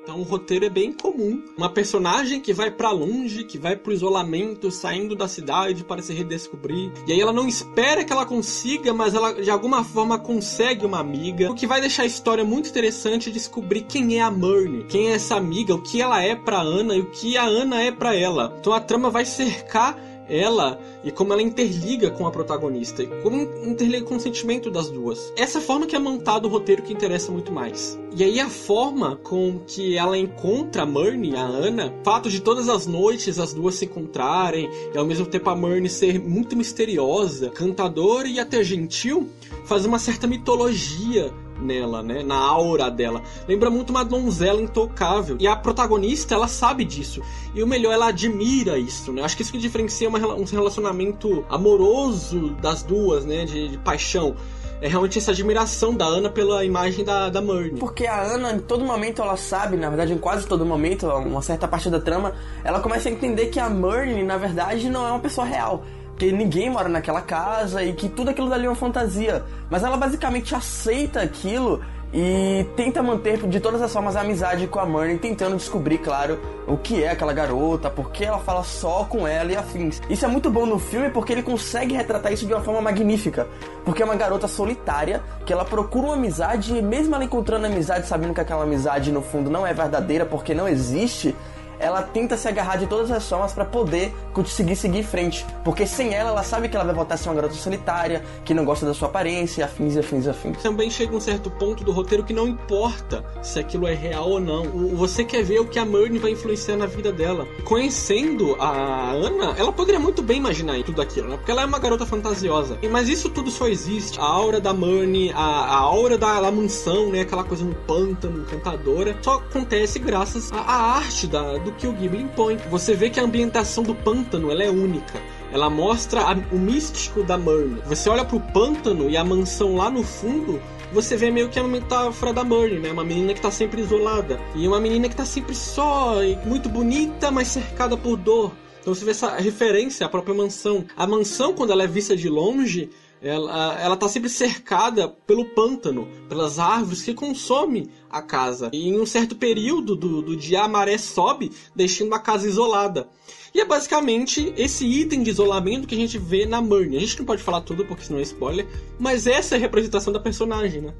Então 0.09 0.21
o 0.21 0.23
roteiro 0.23 0.65
é 0.65 0.69
bem 0.69 0.91
comum. 0.91 1.39
Uma 1.55 1.69
personagem 1.69 2.41
que 2.41 2.51
vai 2.51 2.71
para 2.71 2.89
longe, 2.89 3.43
que 3.43 3.59
vai 3.59 3.75
pro 3.75 3.93
isolamento, 3.93 4.71
saindo 4.71 5.15
da 5.15 5.27
cidade 5.27 5.83
para 5.83 6.01
se 6.01 6.11
redescobrir. 6.11 6.91
E 7.05 7.13
aí 7.13 7.21
ela 7.21 7.31
não 7.31 7.47
espera 7.47 8.03
que 8.03 8.11
ela 8.11 8.25
consiga, 8.25 8.91
mas 8.91 9.13
ela 9.13 9.33
de 9.33 9.51
alguma 9.51 9.83
forma 9.83 10.17
consegue 10.17 10.83
uma 10.83 10.99
amiga. 10.99 11.51
O 11.51 11.53
que 11.53 11.67
vai 11.67 11.79
deixar 11.79 12.03
a 12.03 12.07
história 12.07 12.43
muito 12.43 12.69
interessante 12.69 13.29
é 13.29 13.31
descobrir 13.31 13.81
quem 13.81 14.17
é 14.17 14.21
a 14.21 14.31
Murney, 14.31 14.83
quem 14.89 15.09
é 15.09 15.11
essa 15.11 15.35
amiga, 15.35 15.75
o 15.75 15.81
que 15.83 16.01
ela 16.01 16.23
é 16.23 16.35
para 16.35 16.59
Ana 16.59 16.95
e 16.95 17.01
o 17.01 17.11
que 17.11 17.37
a 17.37 17.43
Ana 17.43 17.79
é 17.79 17.91
para 17.91 18.15
ela. 18.15 18.57
Então 18.59 18.73
a 18.73 18.79
trama 18.79 19.11
vai 19.11 19.25
cercar 19.25 19.95
ela 20.29 20.79
e 21.03 21.11
como 21.11 21.33
ela 21.33 21.41
interliga 21.41 22.09
com 22.11 22.27
a 22.27 22.31
protagonista 22.31 23.03
e 23.03 23.07
como 23.21 23.41
interliga 23.65 24.05
com 24.05 24.15
o 24.15 24.19
sentimento 24.19 24.69
das 24.69 24.89
duas. 24.89 25.33
Essa 25.35 25.59
forma 25.59 25.87
que 25.87 25.95
é 25.95 25.99
montado 25.99 26.45
o 26.45 26.49
roteiro 26.49 26.83
que 26.83 26.93
interessa 26.93 27.31
muito 27.31 27.51
mais. 27.51 27.99
E 28.15 28.23
aí 28.23 28.39
a 28.39 28.49
forma 28.49 29.15
com 29.17 29.59
que 29.67 29.97
ela 29.97 30.17
encontra 30.17 30.83
a 30.83 30.85
Murney, 30.85 31.35
a 31.35 31.41
Ana, 31.41 31.93
fato 32.03 32.29
de 32.29 32.41
todas 32.41 32.69
as 32.69 32.85
noites 32.85 33.39
as 33.39 33.53
duas 33.53 33.75
se 33.75 33.85
encontrarem 33.85 34.69
e 34.93 34.97
ao 34.97 35.05
mesmo 35.05 35.25
tempo 35.25 35.49
a 35.49 35.55
Murney 35.55 35.89
ser 35.89 36.19
muito 36.19 36.55
misteriosa, 36.55 37.49
cantadora 37.49 38.27
e 38.27 38.39
até 38.39 38.63
gentil, 38.63 39.29
faz 39.65 39.85
uma 39.85 39.99
certa 39.99 40.27
mitologia 40.27 41.33
nela, 41.59 42.01
né? 42.01 42.23
Na 42.23 42.37
aura 42.37 42.89
dela. 42.89 43.21
Lembra 43.47 43.69
muito 43.69 43.89
uma 43.89 44.03
donzela 44.03 44.61
intocável. 44.61 45.37
E 45.39 45.47
a 45.47 45.55
protagonista, 45.55 46.35
ela 46.35 46.47
sabe 46.47 46.85
disso. 46.85 47.21
E 47.53 47.61
o 47.61 47.67
melhor, 47.67 47.93
ela 47.93 48.07
admira 48.07 48.77
isso, 48.77 49.11
né? 49.11 49.23
Acho 49.23 49.35
que 49.35 49.43
isso 49.43 49.51
que 49.51 49.57
diferencia 49.57 50.09
uma, 50.09 50.19
um 50.35 50.43
relacionamento 50.43 51.45
amoroso 51.49 52.49
das 52.61 52.83
duas, 52.83 53.25
né? 53.25 53.45
De, 53.45 53.69
de 53.69 53.77
paixão 53.77 54.35
é 54.81 54.87
realmente 54.87 55.17
essa 55.17 55.31
admiração 55.31 55.93
da 55.93 56.05
Ana 56.05 56.29
pela 56.29 56.63
imagem 56.63 57.03
da, 57.03 57.29
da 57.29 57.41
Marnie. 57.41 57.79
Porque 57.79 58.05
a 58.05 58.21
Ana, 58.21 58.53
em 58.53 58.59
todo 58.59 58.85
momento, 58.85 59.21
ela 59.21 59.35
sabe, 59.35 59.75
na 59.75 59.89
verdade, 59.89 60.13
em 60.13 60.17
quase 60.17 60.47
todo 60.47 60.65
momento, 60.65 61.05
uma 61.07 61.41
certa 61.41 61.67
parte 61.67 61.89
da 61.89 61.99
trama, 61.99 62.33
ela 62.63 62.79
começa 62.79 63.09
a 63.09 63.11
entender 63.11 63.47
que 63.47 63.59
a 63.59 63.69
Marnie, 63.69 64.23
na 64.23 64.37
verdade, 64.37 64.89
não 64.89 65.05
é 65.05 65.11
uma 65.11 65.19
pessoa 65.19 65.45
real 65.45 65.83
que 66.19 66.33
ninguém 66.33 66.69
mora 66.69 66.89
naquela 66.89 67.21
casa 67.21 67.81
e 67.81 67.93
que 67.93 68.09
tudo 68.09 68.29
aquilo 68.29 68.49
dali 68.49 68.65
é 68.65 68.69
uma 68.69 68.75
fantasia. 68.75 69.41
Mas 69.69 69.83
ela 69.83 69.95
basicamente 69.95 70.53
aceita 70.53 71.21
aquilo 71.21 71.81
e 72.11 72.65
tenta 72.75 73.01
manter 73.01 73.37
de 73.47 73.59
todas 73.59 73.81
as 73.81 73.93
formas 73.93 74.15
a 74.15 74.21
amizade 74.21 74.67
com 74.67 74.79
a 74.79 74.85
Marnie, 74.85 75.17
tentando 75.17 75.55
descobrir, 75.55 75.99
claro, 75.99 76.39
o 76.67 76.75
que 76.75 77.03
é 77.03 77.11
aquela 77.11 77.31
garota, 77.31 77.89
porque 77.89 78.25
ela 78.25 78.39
fala 78.39 78.63
só 78.63 79.05
com 79.05 79.27
ela 79.27 79.51
e 79.51 79.55
afins. 79.55 80.01
Isso 80.09 80.25
é 80.25 80.27
muito 80.27 80.49
bom 80.49 80.65
no 80.65 80.77
filme 80.77 81.09
porque 81.09 81.31
ele 81.31 81.43
consegue 81.43 81.95
retratar 81.95 82.33
isso 82.33 82.45
de 82.45 82.53
uma 82.53 82.61
forma 82.61 82.81
magnífica, 82.81 83.47
porque 83.85 84.01
é 84.01 84.05
uma 84.05 84.15
garota 84.15 84.47
solitária 84.47 85.21
que 85.45 85.53
ela 85.53 85.63
procura 85.63 86.07
uma 86.07 86.15
amizade 86.15 86.75
e 86.75 86.81
mesmo 86.81 87.15
ela 87.15 87.23
encontrando 87.23 87.67
amizade, 87.67 88.07
sabendo 88.07 88.33
que 88.33 88.41
aquela 88.41 88.63
amizade 88.63 89.11
no 89.11 89.21
fundo 89.21 89.49
não 89.49 89.65
é 89.65 89.73
verdadeira 89.73 90.25
porque 90.25 90.53
não 90.53 90.67
existe, 90.67 91.35
ela 91.79 92.01
tenta 92.01 92.37
se 92.37 92.47
agarrar 92.47 92.77
de 92.77 92.87
todas 92.87 93.11
as 93.11 93.27
formas 93.27 93.53
para 93.53 93.65
poder 93.65 94.13
conseguir 94.33 94.75
seguir 94.75 94.99
em 94.99 95.03
frente. 95.03 95.45
Porque 95.63 95.85
sem 95.85 96.13
ela, 96.13 96.29
ela 96.29 96.43
sabe 96.43 96.69
que 96.69 96.75
ela 96.75 96.85
vai 96.85 96.93
voltar 96.93 97.15
a 97.15 97.17
ser 97.17 97.29
uma 97.29 97.35
garota 97.35 97.53
solitária, 97.55 98.23
que 98.43 98.53
não 98.53 98.65
gosta 98.65 98.85
da 98.85 98.93
sua 98.93 99.07
aparência, 99.07 99.65
afins, 99.65 99.97
afins, 99.97 100.27
afins. 100.27 100.61
Também 100.61 100.89
chega 100.89 101.15
um 101.15 101.19
certo 101.19 101.49
ponto 101.51 101.83
do 101.83 101.91
roteiro 101.91 102.23
que 102.23 102.33
não 102.33 102.47
importa 102.47 103.23
se 103.41 103.59
aquilo 103.59 103.87
é 103.87 103.93
real 103.93 104.29
ou 104.29 104.39
não. 104.39 104.63
Você 104.95 105.23
quer 105.23 105.43
ver 105.43 105.59
o 105.59 105.65
que 105.65 105.79
a 105.79 105.85
Marnie 105.85 106.19
vai 106.19 106.31
influenciar 106.31 106.75
na 106.75 106.85
vida 106.85 107.11
dela. 107.11 107.47
Conhecendo 107.63 108.55
a 108.59 109.11
Ana, 109.11 109.55
ela 109.57 109.71
poderia 109.71 109.99
muito 109.99 110.21
bem 110.21 110.37
imaginar 110.37 110.81
tudo 110.83 111.01
aquilo, 111.01 111.27
né? 111.27 111.37
Porque 111.37 111.51
ela 111.51 111.63
é 111.63 111.65
uma 111.65 111.79
garota 111.79 112.05
fantasiosa. 112.05 112.77
Mas 112.89 113.09
isso 113.09 113.29
tudo 113.29 113.49
só 113.49 113.67
existe. 113.67 114.19
A 114.19 114.23
aura 114.23 114.59
da 114.59 114.73
Marnie, 114.73 115.31
a, 115.33 115.39
a 115.39 115.77
aura 115.77 116.17
da, 116.17 116.41
da 116.41 116.51
mansão, 116.51 117.09
né? 117.09 117.21
Aquela 117.21 117.43
coisa 117.43 117.63
no 117.63 117.75
pântano, 117.75 118.41
encantadora, 118.41 119.15
só 119.21 119.35
acontece 119.35 119.99
graças 119.99 120.51
à, 120.51 120.97
arte 120.97 121.27
da, 121.27 121.57
do 121.57 121.68
que 121.71 121.87
o 121.87 121.91
Ghibli 121.91 122.21
impõe. 122.23 122.57
Você 122.69 122.93
vê 122.93 123.09
que 123.09 123.19
a 123.19 123.23
ambientação 123.23 123.83
do 123.83 123.95
pântano 123.95 124.51
ela 124.51 124.63
é 124.63 124.69
única. 124.69 125.21
Ela 125.51 125.69
mostra 125.69 126.21
a, 126.21 126.33
o 126.53 126.59
místico 126.59 127.23
da 127.23 127.37
Marnie. 127.37 127.81
Você 127.85 128.09
olha 128.09 128.23
pro 128.23 128.39
pântano 128.39 129.09
e 129.09 129.17
a 129.17 129.23
mansão 129.23 129.75
lá 129.75 129.89
no 129.89 130.03
fundo, 130.03 130.61
você 130.91 131.15
vê 131.15 131.31
meio 131.31 131.49
que 131.49 131.59
a 131.59 131.63
metáfora 131.63 132.33
da 132.33 132.43
Marnie, 132.43 132.79
né? 132.79 132.91
Uma 132.91 133.03
menina 133.03 133.33
que 133.33 133.41
tá 133.41 133.51
sempre 133.51 133.81
isolada. 133.81 134.39
E 134.55 134.67
uma 134.67 134.79
menina 134.79 135.09
que 135.09 135.15
tá 135.15 135.25
sempre 135.25 135.55
só, 135.55 136.23
e 136.23 136.35
muito 136.45 136.69
bonita, 136.69 137.31
mas 137.31 137.47
cercada 137.47 137.97
por 137.97 138.17
dor. 138.17 138.51
Então 138.81 138.93
você 138.93 139.05
vê 139.05 139.11
essa 139.11 139.35
referência 139.35 140.05
à 140.05 140.09
própria 140.09 140.33
mansão. 140.33 140.85
A 140.95 141.05
mansão, 141.05 141.53
quando 141.53 141.71
ela 141.71 141.83
é 141.83 141.87
vista 141.87 142.15
de 142.15 142.29
longe, 142.29 142.89
ela, 143.21 143.79
ela 143.79 143.97
tá 143.97 144.07
sempre 144.07 144.29
cercada 144.29 145.07
pelo 145.07 145.45
pântano, 145.45 146.07
pelas 146.27 146.59
árvores 146.59 147.01
que 147.01 147.13
consomem 147.13 147.89
a 148.09 148.21
casa. 148.21 148.69
E 148.73 148.87
em 148.87 148.99
um 148.99 149.05
certo 149.05 149.35
período 149.35 149.95
do, 149.95 150.21
do 150.21 150.37
dia 150.37 150.63
a 150.63 150.67
maré 150.67 150.97
sobe, 150.97 151.51
deixando 151.75 152.13
a 152.13 152.19
casa 152.19 152.47
isolada. 152.47 153.09
E 153.53 153.59
é 153.59 153.65
basicamente 153.65 154.53
esse 154.55 154.85
item 154.85 155.23
de 155.23 155.31
isolamento 155.31 155.87
que 155.87 155.95
a 155.95 155.97
gente 155.97 156.17
vê 156.17 156.45
na 156.45 156.61
Marnie. 156.61 156.97
A 156.97 156.99
gente 156.99 157.19
não 157.19 157.25
pode 157.25 157.41
falar 157.41 157.61
tudo 157.61 157.85
porque 157.85 158.03
senão 158.03 158.19
é 158.19 158.23
spoiler, 158.23 158.67
mas 158.99 159.27
essa 159.27 159.55
é 159.55 159.57
a 159.57 159.61
representação 159.61 160.13
da 160.13 160.19
personagem, 160.19 160.81
né? 160.81 160.93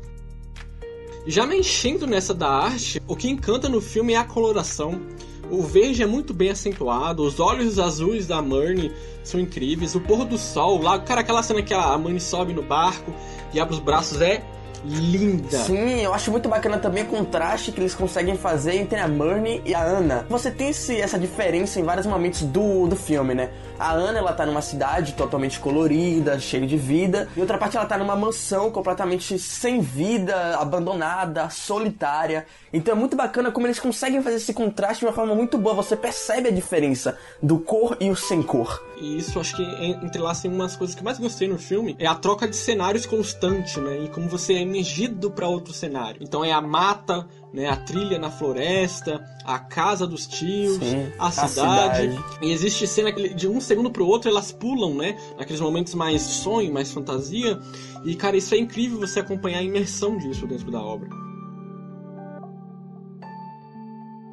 Já 1.28 1.46
me 1.46 1.58
enchendo 1.58 2.08
nessa 2.08 2.34
da 2.34 2.50
arte, 2.50 3.02
o 3.08 3.16
que 3.16 3.30
encanta 3.30 3.70
no 3.70 3.80
filme 3.80 4.14
é 4.14 4.18
a 4.18 4.24
coloração. 4.24 5.00
O 5.52 5.64
verde 5.64 6.04
é 6.04 6.06
muito 6.06 6.34
bem 6.34 6.52
acentuado, 6.52 7.24
os 7.24 7.40
olhos 7.40 7.80
azuis 7.80 8.28
da 8.28 8.42
Marnie 8.42 8.92
são 9.24 9.40
incríveis, 9.40 9.96
o 9.96 10.00
pôr 10.00 10.24
do 10.26 10.38
sol 10.38 10.82
lá, 10.82 11.00
cara, 11.00 11.22
aquela 11.22 11.42
cena 11.42 11.64
que 11.64 11.74
a 11.74 11.98
Marnie 11.98 12.20
sobe 12.20 12.54
no 12.54 12.62
barco 12.62 13.12
e 13.54 13.60
abre 13.60 13.74
os 13.74 13.80
braços 13.80 14.22
é 14.22 14.44
linda. 14.84 15.58
Sim, 15.60 16.02
eu 16.02 16.14
acho 16.14 16.32
muito 16.32 16.50
bacana 16.50 16.78
também 16.78 17.04
o 17.04 17.08
contraste 17.08 17.72
que 17.72 17.80
eles 17.80 17.94
conseguem 17.94 18.38
fazer 18.38 18.76
entre 18.76 19.00
a 19.00 19.08
Marnie 19.08 19.62
e 19.66 19.74
a 19.74 19.82
Ana. 19.82 20.26
Você 20.30 20.52
tem 20.52 20.70
esse, 20.70 21.00
essa 21.00 21.18
diferença 21.18 21.80
em 21.80 21.84
vários 21.84 22.06
momentos 22.06 22.42
do, 22.44 22.88
do 22.88 22.96
filme, 22.96 23.34
né? 23.34 23.50
A 23.78 23.94
Ana, 23.94 24.20
ela 24.20 24.34
tá 24.34 24.46
numa 24.46 24.62
cidade 24.62 25.14
totalmente 25.14 25.60
colorida, 25.60 26.38
cheia 26.40 26.68
de 26.68 26.76
vida, 26.76 27.30
e 27.36 27.40
outra 27.40 27.58
parte 27.58 27.78
ela 27.78 27.86
tá 27.86 27.98
numa 27.98 28.16
mansão 28.16 28.70
completamente 28.70 29.40
sem 29.40 29.80
vida, 29.80 30.58
abandonada, 30.58 31.50
solitária. 31.50 32.46
Então 32.74 32.94
é 32.94 32.98
muito 32.98 33.16
bacana 33.16 33.52
como 33.52 33.68
eles 33.68 33.80
conseguem 33.80 34.22
fazer 34.22 34.36
esse 34.36 34.54
contraste 34.54 35.00
de 35.00 35.06
uma 35.06 35.14
forma 35.14 35.34
muito 35.34 35.58
boa. 35.58 35.76
Você 35.76 35.96
percebe 35.96 36.50
a 36.50 36.52
diferença 36.52 37.18
do 37.42 37.58
cor 37.58 37.96
e 38.00 38.10
o 38.10 38.16
sem 38.16 38.44
cor. 38.44 38.84
E 38.98 39.18
isso 39.18 39.40
acho 39.40 39.56
que 39.56 39.64
entrelaça 40.04 40.46
em 40.46 40.54
umas 40.54 40.76
coisas 40.76 40.94
que 40.94 41.04
mais 41.04 41.18
gostei 41.18 41.48
no 41.48 41.58
filme 41.58 41.96
é 41.98 42.06
a 42.06 42.16
troca 42.16 42.48
de 42.48 42.56
cenários 42.56 43.06
constante, 43.06 43.80
né? 43.80 44.04
E 44.04 44.10
como 44.10 44.28
você 44.28 44.56
é 44.56 44.66
emergido 44.70 45.32
para 45.32 45.48
outro 45.48 45.74
cenário. 45.74 46.22
Então 46.22 46.44
é 46.46 46.52
a 46.52 46.62
mata, 46.62 47.28
né, 47.54 47.68
a 47.68 47.76
trilha 47.76 48.18
na 48.18 48.30
floresta, 48.30 49.24
a 49.44 49.60
casa 49.60 50.06
dos 50.06 50.28
tios, 50.28 50.78
Sim, 50.78 51.12
a, 51.18 51.32
cidade. 51.32 52.14
cidade. 52.14 52.24
E 52.42 52.52
existe 52.52 52.88
cena 52.88 53.12
que 53.12 53.34
de 53.34 53.48
um 53.48 53.60
segundo 53.60 53.92
pro 53.92 54.06
outro 54.06 54.30
elas 54.30 54.52
pulam, 54.52 54.96
né? 54.96 55.18
Naqueles 55.38 55.60
momentos 55.60 55.94
mais 55.94 56.22
sonho, 56.22 56.72
mais 56.72 56.92
fantasia. 56.92 57.60
E 58.06 58.16
cara, 58.16 58.38
isso 58.38 58.54
é 58.54 58.58
incrível 58.58 59.00
você 59.00 59.20
acompanhar 59.20 59.60
a 59.60 59.64
imersão 59.64 60.18
disso 60.18 60.48
dentro 60.48 60.72
da 60.72 60.80
obra. 60.80 61.10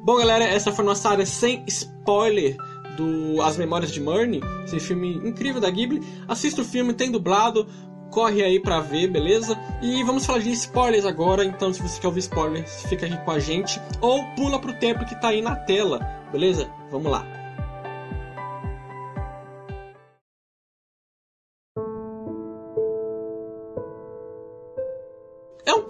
Bom, 0.03 0.15
galera, 0.17 0.45
essa 0.45 0.71
foi 0.71 0.85
nossa 0.85 1.09
área 1.09 1.25
sem 1.25 1.65
spoiler 1.67 2.55
do 2.97 3.41
As 3.41 3.57
Memórias 3.57 3.91
de 3.91 4.01
Marnie, 4.01 4.41
esse 4.65 4.79
filme 4.79 5.15
incrível 5.17 5.61
da 5.61 5.69
Ghibli. 5.69 6.01
Assista 6.27 6.61
o 6.61 6.65
filme, 6.65 6.93
tem 6.93 7.11
dublado, 7.11 7.67
corre 8.09 8.43
aí 8.43 8.59
pra 8.59 8.79
ver, 8.79 9.07
beleza? 9.07 9.57
E 9.81 10.03
vamos 10.03 10.25
falar 10.25 10.39
de 10.39 10.51
spoilers 10.51 11.05
agora, 11.05 11.45
então 11.45 11.73
se 11.73 11.81
você 11.81 11.99
quer 11.99 12.07
ouvir 12.07 12.19
spoilers, 12.19 12.83
fica 12.83 13.05
aqui 13.05 13.17
com 13.17 13.31
a 13.31 13.39
gente 13.39 13.81
ou 14.01 14.23
pula 14.35 14.59
pro 14.59 14.73
tempo 14.73 15.05
que 15.05 15.19
tá 15.19 15.29
aí 15.29 15.41
na 15.41 15.55
tela, 15.55 15.99
beleza? 16.31 16.69
Vamos 16.91 17.11
lá. 17.11 17.36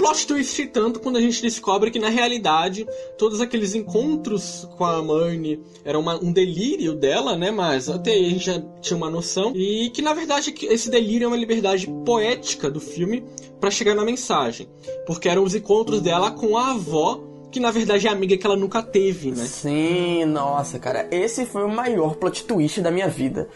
Plot 0.08 0.28
twist 0.28 0.68
tanto 0.68 1.00
quando 1.00 1.18
a 1.18 1.22
gente 1.22 1.42
descobre 1.42 1.92
que 1.92 2.00
na 2.00 2.10
realidade 2.10 2.88
todos 3.18 3.42
aqueles 3.42 3.76
encontros 3.76 4.68
com 4.78 4.86
a 4.86 5.02
Marnie 5.04 5.60
eram 5.84 6.00
uma, 6.00 6.16
um 6.24 6.32
delírio 6.32 6.94
dela, 6.94 7.36
né? 7.36 7.52
Mas 7.52 7.90
até 7.90 8.12
aí 8.12 8.26
a 8.26 8.30
gente 8.30 8.46
já 8.46 8.62
tinha 8.82 8.98
uma 8.98 9.10
noção. 9.10 9.54
E 9.56 9.90
que 9.90 10.02
na 10.02 10.14
verdade 10.14 10.54
esse 10.64 10.90
delírio 10.90 11.26
é 11.26 11.28
uma 11.28 11.38
liberdade 11.38 11.88
poética 12.06 12.70
do 12.70 12.80
filme 12.80 13.24
para 13.60 13.72
chegar 13.72 13.96
na 13.96 14.06
mensagem. 14.06 14.68
Porque 15.06 15.28
eram 15.28 15.44
os 15.44 15.56
encontros 15.56 16.02
dela 16.02 16.32
com 16.32 16.58
a 16.58 16.72
avó 16.72 17.24
que 17.52 17.60
na 17.60 17.72
verdade 17.72 18.08
é 18.08 18.10
a 18.10 18.14
amiga 18.14 18.38
que 18.38 18.46
ela 18.46 18.58
nunca 18.58 18.84
teve, 18.84 19.32
né? 19.32 19.46
Sim, 19.46 20.26
nossa, 20.26 20.78
cara, 20.80 21.08
esse 21.12 21.46
foi 21.46 21.64
o 21.64 21.70
maior 21.70 22.16
plot 22.16 22.44
twist 22.44 22.82
da 22.82 22.92
minha 22.92 23.08
vida. 23.08 23.50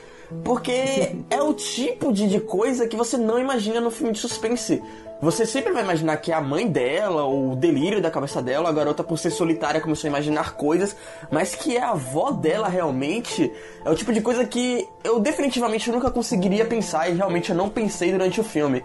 Porque 0.44 1.16
é 1.30 1.42
o 1.42 1.54
tipo 1.54 2.12
de, 2.12 2.28
de 2.28 2.40
coisa 2.40 2.88
que 2.88 2.96
você 2.96 3.18
não 3.18 3.40
imagina 3.40 3.82
no 3.82 3.92
filme 3.92 4.14
de 4.14 4.20
suspense. 4.20 4.82
Você 5.22 5.46
sempre 5.46 5.72
vai 5.72 5.84
imaginar 5.84 6.18
que 6.18 6.32
é 6.32 6.36
a 6.36 6.42
mãe 6.42 6.68
dela, 6.68 7.28
o 7.28 7.56
delírio 7.56 8.02
da 8.02 8.10
cabeça 8.10 8.42
dela, 8.42 8.70
a 8.70 8.72
garota 8.72 9.04
por 9.04 9.20
ser 9.20 9.30
solitária 9.30 9.80
começou 9.80 10.08
a 10.08 10.10
imaginar 10.10 10.54
coisas, 10.56 10.96
mas 11.30 11.54
que 11.54 11.78
é 11.78 11.84
a 11.84 11.92
avó 11.92 12.32
dela 12.32 12.68
realmente, 12.68 13.52
é 13.86 13.90
o 13.90 13.94
tipo 13.94 14.12
de 14.12 14.20
coisa 14.20 14.44
que 14.46 14.88
eu 15.04 15.20
definitivamente 15.20 15.92
nunca 15.92 16.10
conseguiria 16.10 16.66
pensar 16.66 17.08
e 17.08 17.14
realmente 17.14 17.52
eu 17.52 17.56
não 17.56 17.70
pensei 17.70 18.12
durante 18.12 18.42
o 18.42 18.44
filme. 18.44 18.84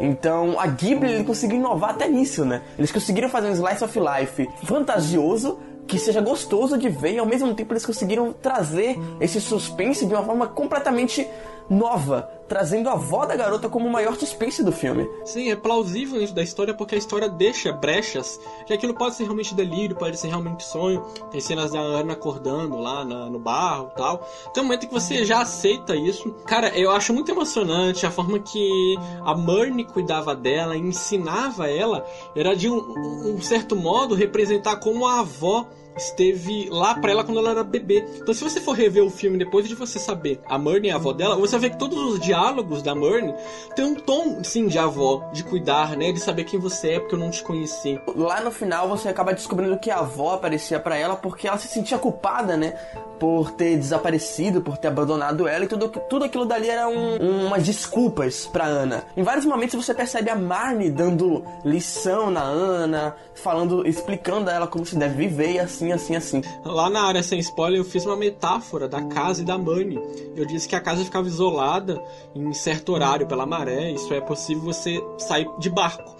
Então, 0.00 0.58
a 0.58 0.66
Ghibli 0.66 1.10
ele 1.10 1.24
conseguiu 1.24 1.58
inovar 1.58 1.90
até 1.90 2.08
nisso, 2.08 2.44
né? 2.44 2.62
Eles 2.76 2.90
conseguiram 2.90 3.28
fazer 3.28 3.46
um 3.46 3.52
slice 3.52 3.84
of 3.84 3.98
life 3.98 4.48
fantasioso, 4.64 5.58
que 5.86 5.98
seja 5.98 6.20
gostoso 6.20 6.76
de 6.76 6.88
ver 6.88 7.14
e 7.14 7.18
ao 7.18 7.26
mesmo 7.26 7.54
tempo 7.54 7.72
eles 7.72 7.86
conseguiram 7.86 8.32
trazer 8.32 8.98
esse 9.20 9.40
suspense 9.40 10.06
de 10.06 10.14
uma 10.14 10.24
forma 10.24 10.46
completamente 10.48 11.26
nova, 11.68 12.28
trazendo 12.48 12.88
a 12.88 12.92
avó 12.92 13.26
da 13.26 13.36
garota 13.36 13.68
como 13.68 13.86
o 13.86 13.90
maior 13.90 14.16
suspense 14.16 14.62
do 14.62 14.72
filme. 14.72 15.08
Sim, 15.24 15.50
é 15.50 15.56
plausível 15.56 16.22
isso 16.22 16.34
da 16.34 16.42
história 16.42 16.74
porque 16.74 16.94
a 16.94 16.98
história 16.98 17.28
deixa 17.28 17.72
brechas 17.72 18.38
que 18.66 18.72
aquilo 18.72 18.94
pode 18.94 19.14
ser 19.14 19.24
realmente 19.24 19.54
delírio, 19.54 19.96
pode 19.96 20.18
ser 20.18 20.28
realmente 20.28 20.64
sonho. 20.64 21.04
Tem 21.30 21.40
cenas 21.40 21.72
da 21.72 21.80
Ana 21.80 22.12
acordando 22.12 22.78
lá 22.78 23.04
na, 23.04 23.28
no 23.28 23.38
barro 23.38 23.90
e 23.92 23.96
tal. 23.96 24.18
Tem 24.52 24.62
um 24.62 24.66
momento 24.66 24.86
que 24.86 24.94
você 24.94 25.24
já 25.24 25.40
aceita 25.40 25.96
isso. 25.96 26.30
Cara, 26.46 26.68
eu 26.78 26.90
acho 26.90 27.12
muito 27.12 27.30
emocionante 27.30 28.06
a 28.06 28.10
forma 28.10 28.38
que 28.38 28.96
a 29.24 29.34
Marnie 29.34 29.84
cuidava 29.84 30.34
dela, 30.34 30.76
ensinava 30.76 31.68
ela, 31.68 32.06
era 32.34 32.54
de 32.54 32.70
um, 32.70 33.34
um 33.34 33.40
certo 33.40 33.74
modo 33.74 34.14
representar 34.14 34.76
como 34.76 35.06
a 35.06 35.20
avó 35.20 35.66
esteve 35.96 36.68
lá 36.70 36.94
para 36.94 37.10
ela 37.10 37.24
quando 37.24 37.38
ela 37.38 37.50
era 37.50 37.64
bebê. 37.64 38.04
Então, 38.16 38.34
se 38.34 38.42
você 38.42 38.60
for 38.60 38.72
rever 38.72 39.04
o 39.04 39.10
filme 39.10 39.38
depois 39.38 39.66
de 39.68 39.74
você 39.74 39.98
saber 39.98 40.40
a 40.46 40.58
Murney, 40.58 40.90
a 40.90 40.96
avó 40.96 41.12
dela, 41.12 41.36
você 41.36 41.52
vai 41.52 41.68
ver 41.68 41.70
que 41.70 41.78
todos 41.78 41.98
os 41.98 42.20
diálogos 42.20 42.82
da 42.82 42.94
Murney 42.94 43.34
tem 43.74 43.84
um 43.84 43.94
tom, 43.94 44.42
sim, 44.42 44.66
de 44.66 44.78
avó, 44.78 45.28
de 45.32 45.42
cuidar, 45.44 45.96
né? 45.96 46.12
De 46.12 46.20
saber 46.20 46.44
quem 46.44 46.58
você 46.58 46.92
é, 46.92 47.00
porque 47.00 47.14
eu 47.14 47.18
não 47.18 47.30
te 47.30 47.42
conheci. 47.42 48.00
Lá 48.14 48.40
no 48.40 48.50
final, 48.50 48.88
você 48.88 49.08
acaba 49.08 49.32
descobrindo 49.32 49.78
que 49.78 49.90
a 49.90 49.98
avó 49.98 50.34
aparecia 50.34 50.78
para 50.78 50.96
ela 50.96 51.16
porque 51.16 51.48
ela 51.48 51.58
se 51.58 51.68
sentia 51.68 51.98
culpada, 51.98 52.56
né? 52.56 52.74
por 53.18 53.50
ter 53.52 53.76
desaparecido, 53.76 54.60
por 54.60 54.76
ter 54.76 54.88
abandonado 54.88 55.48
ela 55.48 55.64
e 55.64 55.68
tudo, 55.68 55.88
tudo 55.88 56.24
aquilo 56.24 56.44
dali 56.44 56.68
era 56.68 56.88
um, 56.88 57.46
umas 57.46 57.64
desculpas 57.64 58.46
pra 58.46 58.64
Ana. 58.64 59.04
Em 59.16 59.22
vários 59.22 59.44
momentos 59.44 59.74
você 59.74 59.94
percebe 59.94 60.30
a 60.30 60.36
Marnie 60.36 60.90
dando 60.90 61.44
lição 61.64 62.30
na 62.30 62.42
Ana, 62.42 63.16
falando, 63.34 63.86
explicando 63.86 64.50
a 64.50 64.52
ela 64.52 64.66
como 64.66 64.84
se 64.84 64.96
deve 64.96 65.16
viver 65.16 65.52
e 65.52 65.58
assim, 65.58 65.85
assim, 65.92 66.16
assim. 66.16 66.42
Lá 66.64 66.88
na 66.90 67.02
área 67.02 67.22
sem 67.22 67.38
spoiler 67.38 67.80
eu 67.80 67.84
fiz 67.84 68.04
uma 68.04 68.16
metáfora 68.16 68.88
da 68.88 69.02
casa 69.02 69.42
e 69.42 69.44
da 69.44 69.58
Marnie. 69.58 70.00
Eu 70.34 70.44
disse 70.44 70.68
que 70.68 70.76
a 70.76 70.80
casa 70.80 71.04
ficava 71.04 71.26
isolada 71.26 72.02
em 72.34 72.52
certo 72.52 72.92
horário 72.92 73.26
pela 73.26 73.46
maré, 73.46 73.90
isso 73.90 74.12
é 74.12 74.20
possível 74.20 74.64
você 74.64 75.02
sair 75.18 75.48
de 75.58 75.70
barco. 75.70 76.14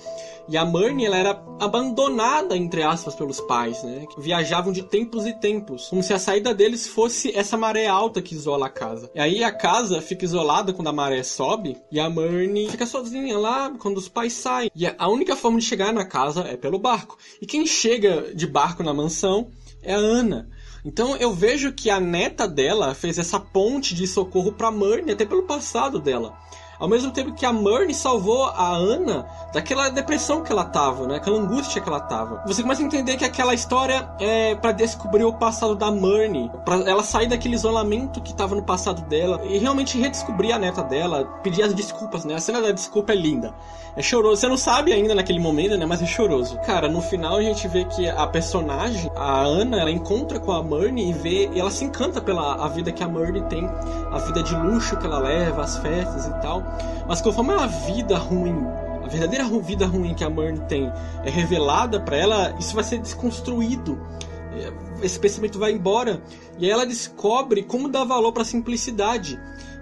E 0.48 0.56
a 0.56 0.64
Marnie, 0.64 1.06
ela 1.06 1.16
era 1.16 1.42
abandonada, 1.58 2.56
entre 2.56 2.82
aspas, 2.82 3.14
pelos 3.14 3.40
pais, 3.40 3.82
né? 3.82 4.06
Que 4.06 4.20
viajavam 4.20 4.72
de 4.72 4.82
tempos 4.82 5.26
e 5.26 5.32
tempos. 5.32 5.88
Como 5.88 6.02
se 6.02 6.12
a 6.12 6.18
saída 6.18 6.54
deles 6.54 6.86
fosse 6.86 7.36
essa 7.36 7.56
maré 7.56 7.86
alta 7.86 8.22
que 8.22 8.34
isola 8.34 8.66
a 8.66 8.70
casa. 8.70 9.10
E 9.14 9.20
aí 9.20 9.42
a 9.42 9.50
casa 9.50 10.00
fica 10.00 10.24
isolada 10.24 10.72
quando 10.72 10.88
a 10.88 10.92
maré 10.92 11.22
sobe. 11.22 11.76
E 11.90 11.98
a 11.98 12.08
Marnie 12.08 12.70
fica 12.70 12.86
sozinha 12.86 13.38
lá 13.38 13.72
quando 13.78 13.96
os 13.98 14.08
pais 14.08 14.34
saem. 14.34 14.70
E 14.74 14.86
a 14.86 15.08
única 15.08 15.34
forma 15.34 15.58
de 15.58 15.64
chegar 15.64 15.92
na 15.92 16.04
casa 16.04 16.42
é 16.42 16.56
pelo 16.56 16.78
barco. 16.78 17.18
E 17.40 17.46
quem 17.46 17.66
chega 17.66 18.34
de 18.34 18.46
barco 18.46 18.82
na 18.82 18.94
mansão 18.94 19.50
é 19.82 19.94
a 19.94 19.98
Ana. 19.98 20.48
Então 20.84 21.16
eu 21.16 21.32
vejo 21.32 21.72
que 21.72 21.90
a 21.90 21.98
neta 21.98 22.46
dela 22.46 22.94
fez 22.94 23.18
essa 23.18 23.40
ponte 23.40 23.94
de 23.94 24.06
socorro 24.06 24.52
para 24.52 24.70
Marnie 24.70 25.12
até 25.12 25.24
pelo 25.24 25.42
passado 25.42 25.98
dela. 25.98 26.38
Ao 26.78 26.88
mesmo 26.88 27.10
tempo 27.10 27.32
que 27.32 27.46
a 27.46 27.52
Murney 27.52 27.94
salvou 27.94 28.44
a 28.44 28.68
Ana 28.68 29.26
daquela 29.52 29.88
depressão 29.88 30.42
que 30.42 30.52
ela 30.52 30.64
tava, 30.64 31.06
né? 31.06 31.16
Aquela 31.16 31.38
angústia 31.38 31.80
que 31.80 31.88
ela 31.88 32.00
tava. 32.00 32.42
Você 32.46 32.62
começa 32.62 32.82
a 32.82 32.84
entender 32.84 33.16
que 33.16 33.24
aquela 33.24 33.54
história 33.54 34.08
é 34.20 34.54
para 34.54 34.72
descobrir 34.72 35.24
o 35.24 35.32
passado 35.32 35.74
da 35.74 35.90
Murney, 35.90 36.50
para 36.64 36.88
ela 36.88 37.02
sair 37.02 37.26
daquele 37.26 37.54
isolamento 37.54 38.20
que 38.20 38.34
tava 38.34 38.54
no 38.54 38.62
passado 38.62 39.02
dela 39.02 39.40
e 39.44 39.58
realmente 39.58 39.98
redescobrir 39.98 40.54
a 40.54 40.58
neta 40.58 40.82
dela, 40.82 41.24
pedir 41.42 41.62
as 41.62 41.72
desculpas, 41.72 42.24
né? 42.24 42.34
A 42.34 42.40
cena 42.40 42.60
da 42.60 42.72
desculpa 42.72 43.12
é 43.12 43.16
linda. 43.16 43.54
É 43.96 44.02
choroso. 44.02 44.42
Você 44.42 44.48
não 44.48 44.58
sabe 44.58 44.92
ainda 44.92 45.14
naquele 45.14 45.40
momento, 45.40 45.76
né? 45.78 45.86
Mas 45.86 46.02
é 46.02 46.06
choroso. 46.06 46.58
Cara, 46.58 46.86
no 46.88 47.00
final 47.00 47.36
a 47.36 47.42
gente 47.42 47.66
vê 47.66 47.84
que 47.86 48.06
a 48.08 48.26
personagem, 48.26 49.10
a 49.16 49.40
Ana, 49.40 49.80
ela 49.80 49.90
encontra 49.90 50.38
com 50.38 50.52
a 50.52 50.62
Murney 50.62 51.08
e 51.08 51.12
vê, 51.14 51.50
e 51.54 51.58
ela 51.58 51.70
se 51.70 51.84
encanta 51.84 52.20
pela 52.20 52.56
a 52.62 52.68
vida 52.68 52.92
que 52.92 53.02
a 53.02 53.08
Murney 53.08 53.42
tem, 53.44 53.66
a 54.12 54.18
vida 54.18 54.42
de 54.42 54.54
luxo 54.54 54.96
que 54.98 55.06
ela 55.06 55.18
leva, 55.18 55.62
as 55.62 55.78
festas 55.78 56.26
e 56.26 56.40
tal. 56.42 56.62
Mas 57.06 57.20
conforme 57.20 57.52
a 57.52 57.66
vida 57.66 58.16
ruim, 58.16 58.56
a 59.04 59.08
verdadeira 59.08 59.44
vida 59.60 59.86
ruim 59.86 60.14
que 60.14 60.24
a 60.24 60.30
Murney 60.30 60.60
tem 60.68 60.92
é 61.24 61.30
revelada 61.30 62.00
para 62.00 62.16
ela, 62.16 62.56
isso 62.58 62.74
vai 62.74 62.84
ser 62.84 62.98
desconstruído. 62.98 63.98
É, 64.52 65.04
esse 65.04 65.18
pensamento 65.18 65.58
vai 65.58 65.72
embora 65.72 66.20
e 66.58 66.64
aí 66.64 66.70
ela 66.70 66.86
descobre 66.86 67.62
como 67.62 67.88
dar 67.88 68.04
valor 68.04 68.32
para 68.32 68.42
a 68.42 68.46
simplicidade 68.46 69.38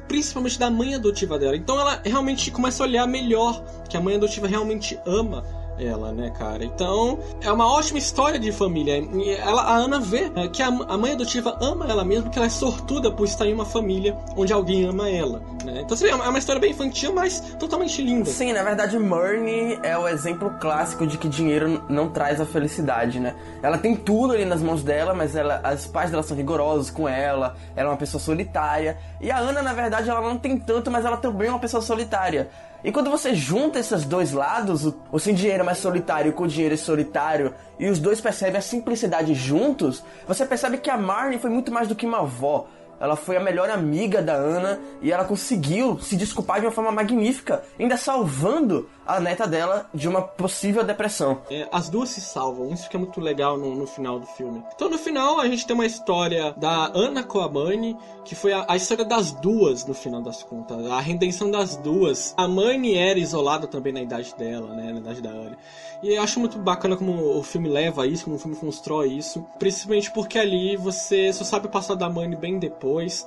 principalmente 0.08 0.58
da 0.58 0.70
mãe 0.70 0.94
adotiva 0.94 1.38
dela. 1.38 1.56
Então 1.56 1.80
ela 1.80 2.00
realmente 2.04 2.50
começa 2.50 2.82
a 2.82 2.86
olhar 2.86 3.06
melhor 3.06 3.64
que 3.88 3.96
a 3.96 4.00
mãe 4.00 4.16
adotiva 4.16 4.46
realmente 4.46 4.98
ama 5.06 5.63
ela, 5.78 6.12
né, 6.12 6.30
cara? 6.30 6.64
Então, 6.64 7.18
é 7.40 7.50
uma 7.50 7.66
ótima 7.66 7.98
história 7.98 8.38
de 8.38 8.52
família. 8.52 8.98
E 8.98 9.30
ela, 9.30 9.62
a 9.62 9.76
Ana 9.76 10.00
vê 10.00 10.30
é, 10.34 10.48
que 10.48 10.62
a, 10.62 10.70
mãe 10.70 11.12
adotiva 11.12 11.56
ama 11.60 11.86
ela 11.86 12.04
mesmo, 12.04 12.30
que 12.30 12.38
ela 12.38 12.46
é 12.46 12.50
sortuda 12.50 13.10
por 13.10 13.24
estar 13.24 13.46
em 13.46 13.52
uma 13.52 13.64
família 13.64 14.16
onde 14.36 14.52
alguém 14.52 14.84
ama 14.84 15.08
ela, 15.08 15.42
né? 15.64 15.80
Então, 15.82 15.96
você 15.96 16.04
vê, 16.04 16.10
é 16.10 16.14
uma 16.14 16.38
história 16.38 16.60
bem 16.60 16.70
infantil, 16.70 17.12
mas 17.12 17.40
totalmente 17.58 18.02
linda. 18.02 18.26
Sim, 18.26 18.52
na 18.52 18.62
verdade, 18.62 18.98
Murney 18.98 19.78
é 19.82 19.96
o 19.96 20.06
exemplo 20.08 20.50
clássico 20.60 21.06
de 21.06 21.18
que 21.18 21.28
dinheiro 21.28 21.84
não 21.88 22.08
traz 22.08 22.40
a 22.40 22.46
felicidade, 22.46 23.18
né? 23.18 23.34
Ela 23.62 23.78
tem 23.78 23.96
tudo 23.96 24.32
ali 24.32 24.44
nas 24.44 24.62
mãos 24.62 24.82
dela, 24.82 25.14
mas 25.14 25.34
ela, 25.34 25.60
as 25.64 25.86
pais 25.86 26.10
dela 26.10 26.22
são 26.22 26.36
rigorosos 26.36 26.90
com 26.90 27.08
ela, 27.08 27.56
ela 27.74 27.88
é 27.88 27.92
uma 27.92 27.98
pessoa 27.98 28.20
solitária. 28.20 28.96
E 29.20 29.30
a 29.30 29.38
Ana, 29.38 29.62
na 29.62 29.72
verdade, 29.72 30.08
ela 30.08 30.20
não 30.20 30.38
tem 30.38 30.58
tanto, 30.58 30.90
mas 30.90 31.04
ela 31.04 31.16
também 31.16 31.48
é 31.48 31.50
uma 31.50 31.58
pessoa 31.58 31.82
solitária. 31.82 32.48
E 32.84 32.92
quando 32.92 33.10
você 33.10 33.34
junta 33.34 33.78
esses 33.78 34.04
dois 34.04 34.32
lados, 34.32 34.84
o, 34.84 34.94
o 35.10 35.18
sem 35.18 35.34
dinheiro 35.34 35.62
é 35.62 35.64
mais 35.64 35.78
solitário 35.78 36.34
com 36.34 36.44
o 36.44 36.48
dinheiro 36.48 36.76
solitário, 36.76 37.54
e 37.78 37.88
os 37.88 37.98
dois 37.98 38.20
percebem 38.20 38.58
a 38.58 38.62
simplicidade 38.62 39.32
juntos, 39.32 40.04
você 40.28 40.44
percebe 40.44 40.76
que 40.76 40.90
a 40.90 40.98
Marnie 40.98 41.38
foi 41.38 41.48
muito 41.48 41.72
mais 41.72 41.88
do 41.88 41.94
que 41.94 42.04
uma 42.04 42.20
avó. 42.20 42.66
Ela 43.00 43.16
foi 43.16 43.38
a 43.38 43.40
melhor 43.40 43.70
amiga 43.70 44.20
da 44.22 44.34
Ana 44.34 44.78
e 45.00 45.10
ela 45.10 45.24
conseguiu 45.24 45.98
se 45.98 46.14
desculpar 46.14 46.60
de 46.60 46.66
uma 46.66 46.72
forma 46.72 46.92
magnífica, 46.92 47.62
ainda 47.80 47.96
salvando 47.96 48.88
a 49.06 49.20
neta 49.20 49.46
dela 49.46 49.86
de 49.92 50.08
uma 50.08 50.22
possível 50.22 50.84
depressão. 50.84 51.42
É, 51.50 51.68
as 51.70 51.88
duas 51.88 52.10
se 52.10 52.20
salvam, 52.20 52.72
isso 52.72 52.88
que 52.88 52.96
é 52.96 52.98
muito 52.98 53.20
legal 53.20 53.58
no, 53.58 53.74
no, 53.74 53.86
final 53.86 54.18
do 54.18 54.26
filme. 54.26 54.62
Então 54.74 54.88
no 54.88 54.98
final 54.98 55.38
a 55.38 55.46
gente 55.46 55.66
tem 55.66 55.74
uma 55.74 55.86
história 55.86 56.54
da 56.56 56.90
Ana 56.94 57.22
com 57.22 57.40
a 57.40 57.48
Mani, 57.48 57.96
que 58.24 58.34
foi 58.34 58.52
a, 58.52 58.64
a, 58.68 58.76
história 58.76 59.04
das 59.04 59.32
duas 59.32 59.84
no 59.84 59.94
final 59.94 60.22
das 60.22 60.42
contas, 60.42 60.86
a 60.86 61.00
redenção 61.00 61.50
das 61.50 61.76
duas. 61.76 62.34
A 62.36 62.48
Mani 62.48 62.96
era 62.96 63.18
isolada 63.18 63.66
também 63.66 63.92
na 63.92 64.02
idade 64.02 64.34
dela, 64.36 64.74
né, 64.74 64.92
na 64.92 65.00
idade 65.00 65.22
da 65.22 65.30
Ana. 65.30 65.58
E 66.02 66.14
eu 66.14 66.22
acho 66.22 66.40
muito 66.40 66.58
bacana 66.58 66.96
como 66.96 67.38
o 67.38 67.42
filme 67.42 67.68
leva 67.68 68.06
isso, 68.06 68.24
como 68.24 68.36
o 68.36 68.38
filme 68.38 68.56
constrói 68.56 69.12
isso, 69.12 69.46
principalmente 69.58 70.10
porque 70.10 70.38
ali 70.38 70.76
você 70.76 71.32
só 71.32 71.44
sabe 71.44 71.66
o 71.66 71.70
passado 71.70 71.98
da 71.98 72.08
Mani 72.08 72.36
bem 72.36 72.58
depois. 72.58 73.26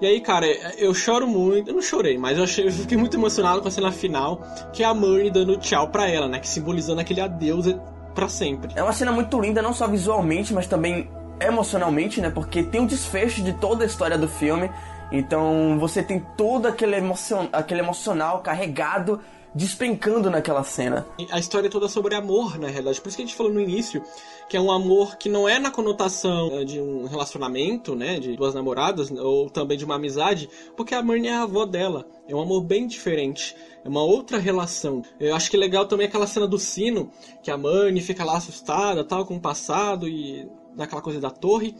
E 0.00 0.06
aí, 0.06 0.20
cara, 0.20 0.46
eu 0.76 0.94
choro 0.94 1.26
muito. 1.26 1.70
Eu 1.70 1.74
não 1.74 1.82
chorei, 1.82 2.16
mas 2.16 2.38
eu, 2.38 2.44
achei, 2.44 2.66
eu 2.66 2.72
fiquei 2.72 2.96
muito 2.96 3.16
emocionado 3.16 3.60
com 3.60 3.68
a 3.68 3.70
cena 3.70 3.90
final, 3.90 4.42
que 4.72 4.82
é 4.82 4.86
a 4.86 4.94
Murney 4.94 5.30
dando 5.30 5.56
tchau 5.56 5.88
pra 5.88 6.08
ela, 6.08 6.28
né? 6.28 6.38
Que 6.38 6.48
simbolizando 6.48 7.00
aquele 7.00 7.20
adeus 7.20 7.66
para 8.14 8.28
sempre. 8.28 8.72
É 8.76 8.82
uma 8.82 8.92
cena 8.92 9.10
muito 9.10 9.40
linda, 9.40 9.60
não 9.60 9.72
só 9.72 9.88
visualmente, 9.88 10.54
mas 10.54 10.66
também 10.66 11.10
emocionalmente, 11.40 12.20
né? 12.20 12.30
Porque 12.30 12.62
tem 12.62 12.80
um 12.80 12.86
desfecho 12.86 13.42
de 13.42 13.52
toda 13.54 13.82
a 13.82 13.86
história 13.86 14.16
do 14.16 14.28
filme. 14.28 14.70
Então 15.10 15.76
você 15.80 16.02
tem 16.02 16.24
todo 16.36 16.66
aquele, 16.66 16.96
emocion... 16.96 17.48
aquele 17.52 17.80
emocional 17.80 18.40
carregado 18.40 19.20
despencando 19.54 20.30
naquela 20.30 20.62
cena. 20.62 21.06
A 21.30 21.38
história 21.38 21.68
é 21.68 21.70
toda 21.70 21.88
sobre 21.88 22.14
amor, 22.14 22.58
na 22.58 22.68
realidade. 22.68 23.00
Por 23.00 23.08
isso 23.08 23.16
que 23.16 23.22
a 23.22 23.26
gente 23.26 23.36
falou 23.36 23.52
no 23.52 23.60
início 23.60 24.02
que 24.48 24.56
é 24.56 24.60
um 24.60 24.70
amor 24.70 25.16
que 25.16 25.28
não 25.28 25.46
é 25.46 25.58
na 25.58 25.70
conotação 25.70 26.50
eh, 26.54 26.64
de 26.64 26.80
um 26.80 27.06
relacionamento, 27.06 27.94
né, 27.94 28.18
de 28.18 28.34
duas 28.34 28.54
namoradas, 28.54 29.10
ou 29.10 29.50
também 29.50 29.76
de 29.76 29.84
uma 29.84 29.96
amizade, 29.96 30.48
porque 30.74 30.94
a 30.94 31.02
Marnie 31.02 31.28
é 31.28 31.34
a 31.34 31.42
avó 31.42 31.66
dela. 31.66 32.08
É 32.26 32.34
um 32.34 32.40
amor 32.40 32.62
bem 32.62 32.86
diferente. 32.86 33.54
É 33.84 33.88
uma 33.88 34.02
outra 34.02 34.38
relação. 34.38 35.02
Eu 35.20 35.36
acho 35.36 35.50
que 35.50 35.56
legal 35.56 35.86
também 35.86 36.06
aquela 36.06 36.26
cena 36.26 36.46
do 36.46 36.58
sino, 36.58 37.10
que 37.42 37.50
a 37.50 37.58
Marnie 37.58 38.00
fica 38.00 38.24
lá 38.24 38.38
assustada, 38.38 39.04
tal, 39.04 39.26
com 39.26 39.36
o 39.36 39.40
passado 39.40 40.08
e 40.08 40.48
daquela 40.74 41.02
coisa 41.02 41.20
da 41.20 41.30
torre. 41.30 41.74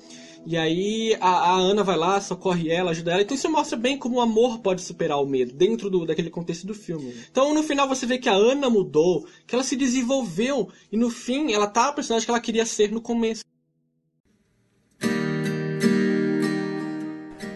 E 0.51 0.57
aí 0.57 1.15
a, 1.21 1.29
a, 1.29 1.51
Ana 1.57 1.85
vai 1.85 1.95
lá, 1.95 2.19
socorre 2.23 2.71
ela, 2.71 2.93
ajuda 2.93 3.13
ela. 3.13 3.21
Então 3.21 3.35
isso 3.35 3.51
mostra 3.51 3.77
bem 3.77 3.99
como 3.99 4.17
o 4.17 4.21
amor 4.23 4.61
pode 4.61 4.81
superar 4.81 5.21
o 5.21 5.27
medo 5.27 5.53
dentro 5.53 5.91
do, 5.91 6.07
daquele 6.07 6.31
contexto 6.31 6.67
do 6.67 6.73
filme. 6.73 7.15
Então 7.31 7.53
no 7.53 7.63
final 7.63 7.87
você 7.87 8.07
vê 8.07 8.17
que 8.17 8.31
a 8.31 8.33
Ana 8.33 8.71
mudou, 8.71 9.27
que 9.47 9.55
ela 9.55 9.63
se 9.63 9.77
desenvolveu 9.77 10.71
e 10.91 10.97
no 10.97 11.11
fim 11.11 11.53
ela 11.53 11.67
tá 11.67 11.89
a 11.89 11.93
personagem 11.93 12.25
que 12.25 12.31
ela 12.31 12.41
queria 12.41 12.65
ser 12.65 12.91
no 12.91 13.03
começo. 13.03 13.45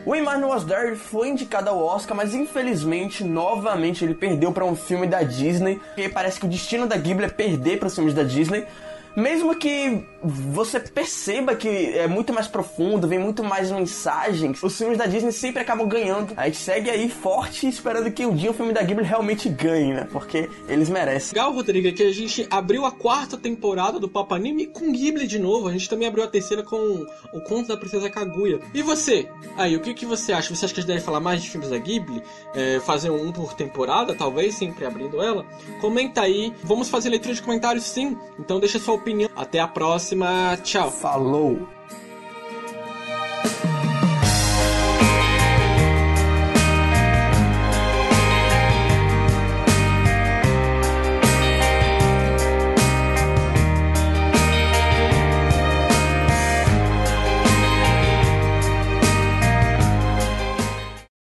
O 0.05 0.15
Emmanuel 0.15 0.51
Was 0.51 0.65
There 0.65 0.95
foi 0.95 1.31
indicado 1.31 1.71
ao 1.71 1.83
Oscar, 1.83 2.15
mas 2.15 2.35
infelizmente, 2.35 3.25
novamente, 3.25 4.05
ele 4.05 4.15
perdeu 4.15 4.53
para 4.53 4.67
um 4.67 4.77
filme 4.77 5.07
da 5.07 5.23
Disney. 5.23 5.81
E 5.97 6.11
parece 6.11 6.39
que 6.39 6.45
o 6.45 6.49
destino 6.49 6.87
da 6.87 6.99
Ghibli 6.99 7.25
é 7.25 7.31
perder 7.31 7.79
para 7.79 7.89
os 7.89 7.95
filmes 7.95 8.13
da 8.13 8.23
Disney 8.23 8.67
mesmo 9.17 9.55
que 9.55 10.05
você 10.23 10.79
perceba 10.79 11.55
que 11.55 11.69
é 11.69 12.07
muito 12.07 12.33
mais 12.33 12.47
profundo, 12.47 13.09
vem 13.09 13.19
muito 13.19 13.43
mais 13.43 13.71
mensagens, 13.71 14.63
os 14.63 14.77
filmes 14.77 14.99
da 14.99 15.07
Disney 15.07 15.33
sempre 15.33 15.61
acabam 15.61 15.87
ganhando. 15.87 16.33
A 16.37 16.47
gente 16.47 16.59
segue 16.59 16.91
aí 16.91 17.09
forte 17.09 17.67
esperando 17.67 18.11
que 18.11 18.25
um 18.25 18.35
dia 18.35 18.51
o 18.51 18.55
filme 18.55 18.73
da 18.73 18.83
Ghibli 18.83 19.05
realmente 19.05 19.49
ganhe, 19.49 19.93
né? 19.93 20.09
Porque 20.11 20.49
eles 20.69 20.89
merecem. 20.89 21.33
Legal, 21.33 21.53
Rodrigo, 21.53 21.89
é 21.89 21.93
que 21.93 22.03
a 22.03 22.13
gente 22.13 22.47
abriu 22.51 22.85
a 22.85 22.93
quarta 22.93 23.37
temporada 23.37 23.99
do 23.99 24.09
Papo 24.09 24.35
Anime 24.35 24.67
com 24.67 24.93
Ghibli 24.93 25.27
de 25.27 25.39
novo. 25.39 25.69
A 25.69 25.73
gente 25.73 25.89
também 25.89 26.07
abriu 26.07 26.25
a 26.25 26.29
terceira 26.29 26.63
com 26.63 27.07
o 27.33 27.41
Conto 27.41 27.69
da 27.69 27.77
Princesa 27.77 28.09
Kaguya. 28.09 28.61
E 28.73 28.83
você? 28.83 29.29
Aí, 29.57 29.77
o 29.77 29.81
que, 29.81 29.95
que 29.95 30.07
você 30.07 30.33
acha? 30.33 30.55
Você 30.55 30.65
acha 30.65 30.75
que 30.75 30.81
a 30.81 30.83
gente 30.83 30.93
deve 30.93 31.05
falar 31.05 31.21
mais 31.21 31.43
de 31.43 31.51
filmes 31.51 31.71
da 31.71 31.79
Ghibli? 31.79 32.23
É, 32.55 32.81
fazer 32.81 33.11
um 33.11 33.33
por 33.33 33.55
temporada, 33.55 34.15
talvez, 34.15 34.55
sempre 34.55 34.85
abrindo 34.85 35.21
ela? 35.21 35.45
Comenta 35.81 36.23
aí. 36.23 36.53
Vamos 36.63 36.89
fazer 36.89 37.09
leitura 37.11 37.35
de 37.35 37.43
comentários 37.43 37.85
sim. 37.85 38.17
Então 38.39 38.61
deixa 38.61 38.79
sua 38.79 38.95
opinião. 39.03 39.29
Até 39.37 39.61
a 39.61 39.69
próxima. 39.69 40.57
Tchau. 40.63 40.91
Falou. 40.91 41.69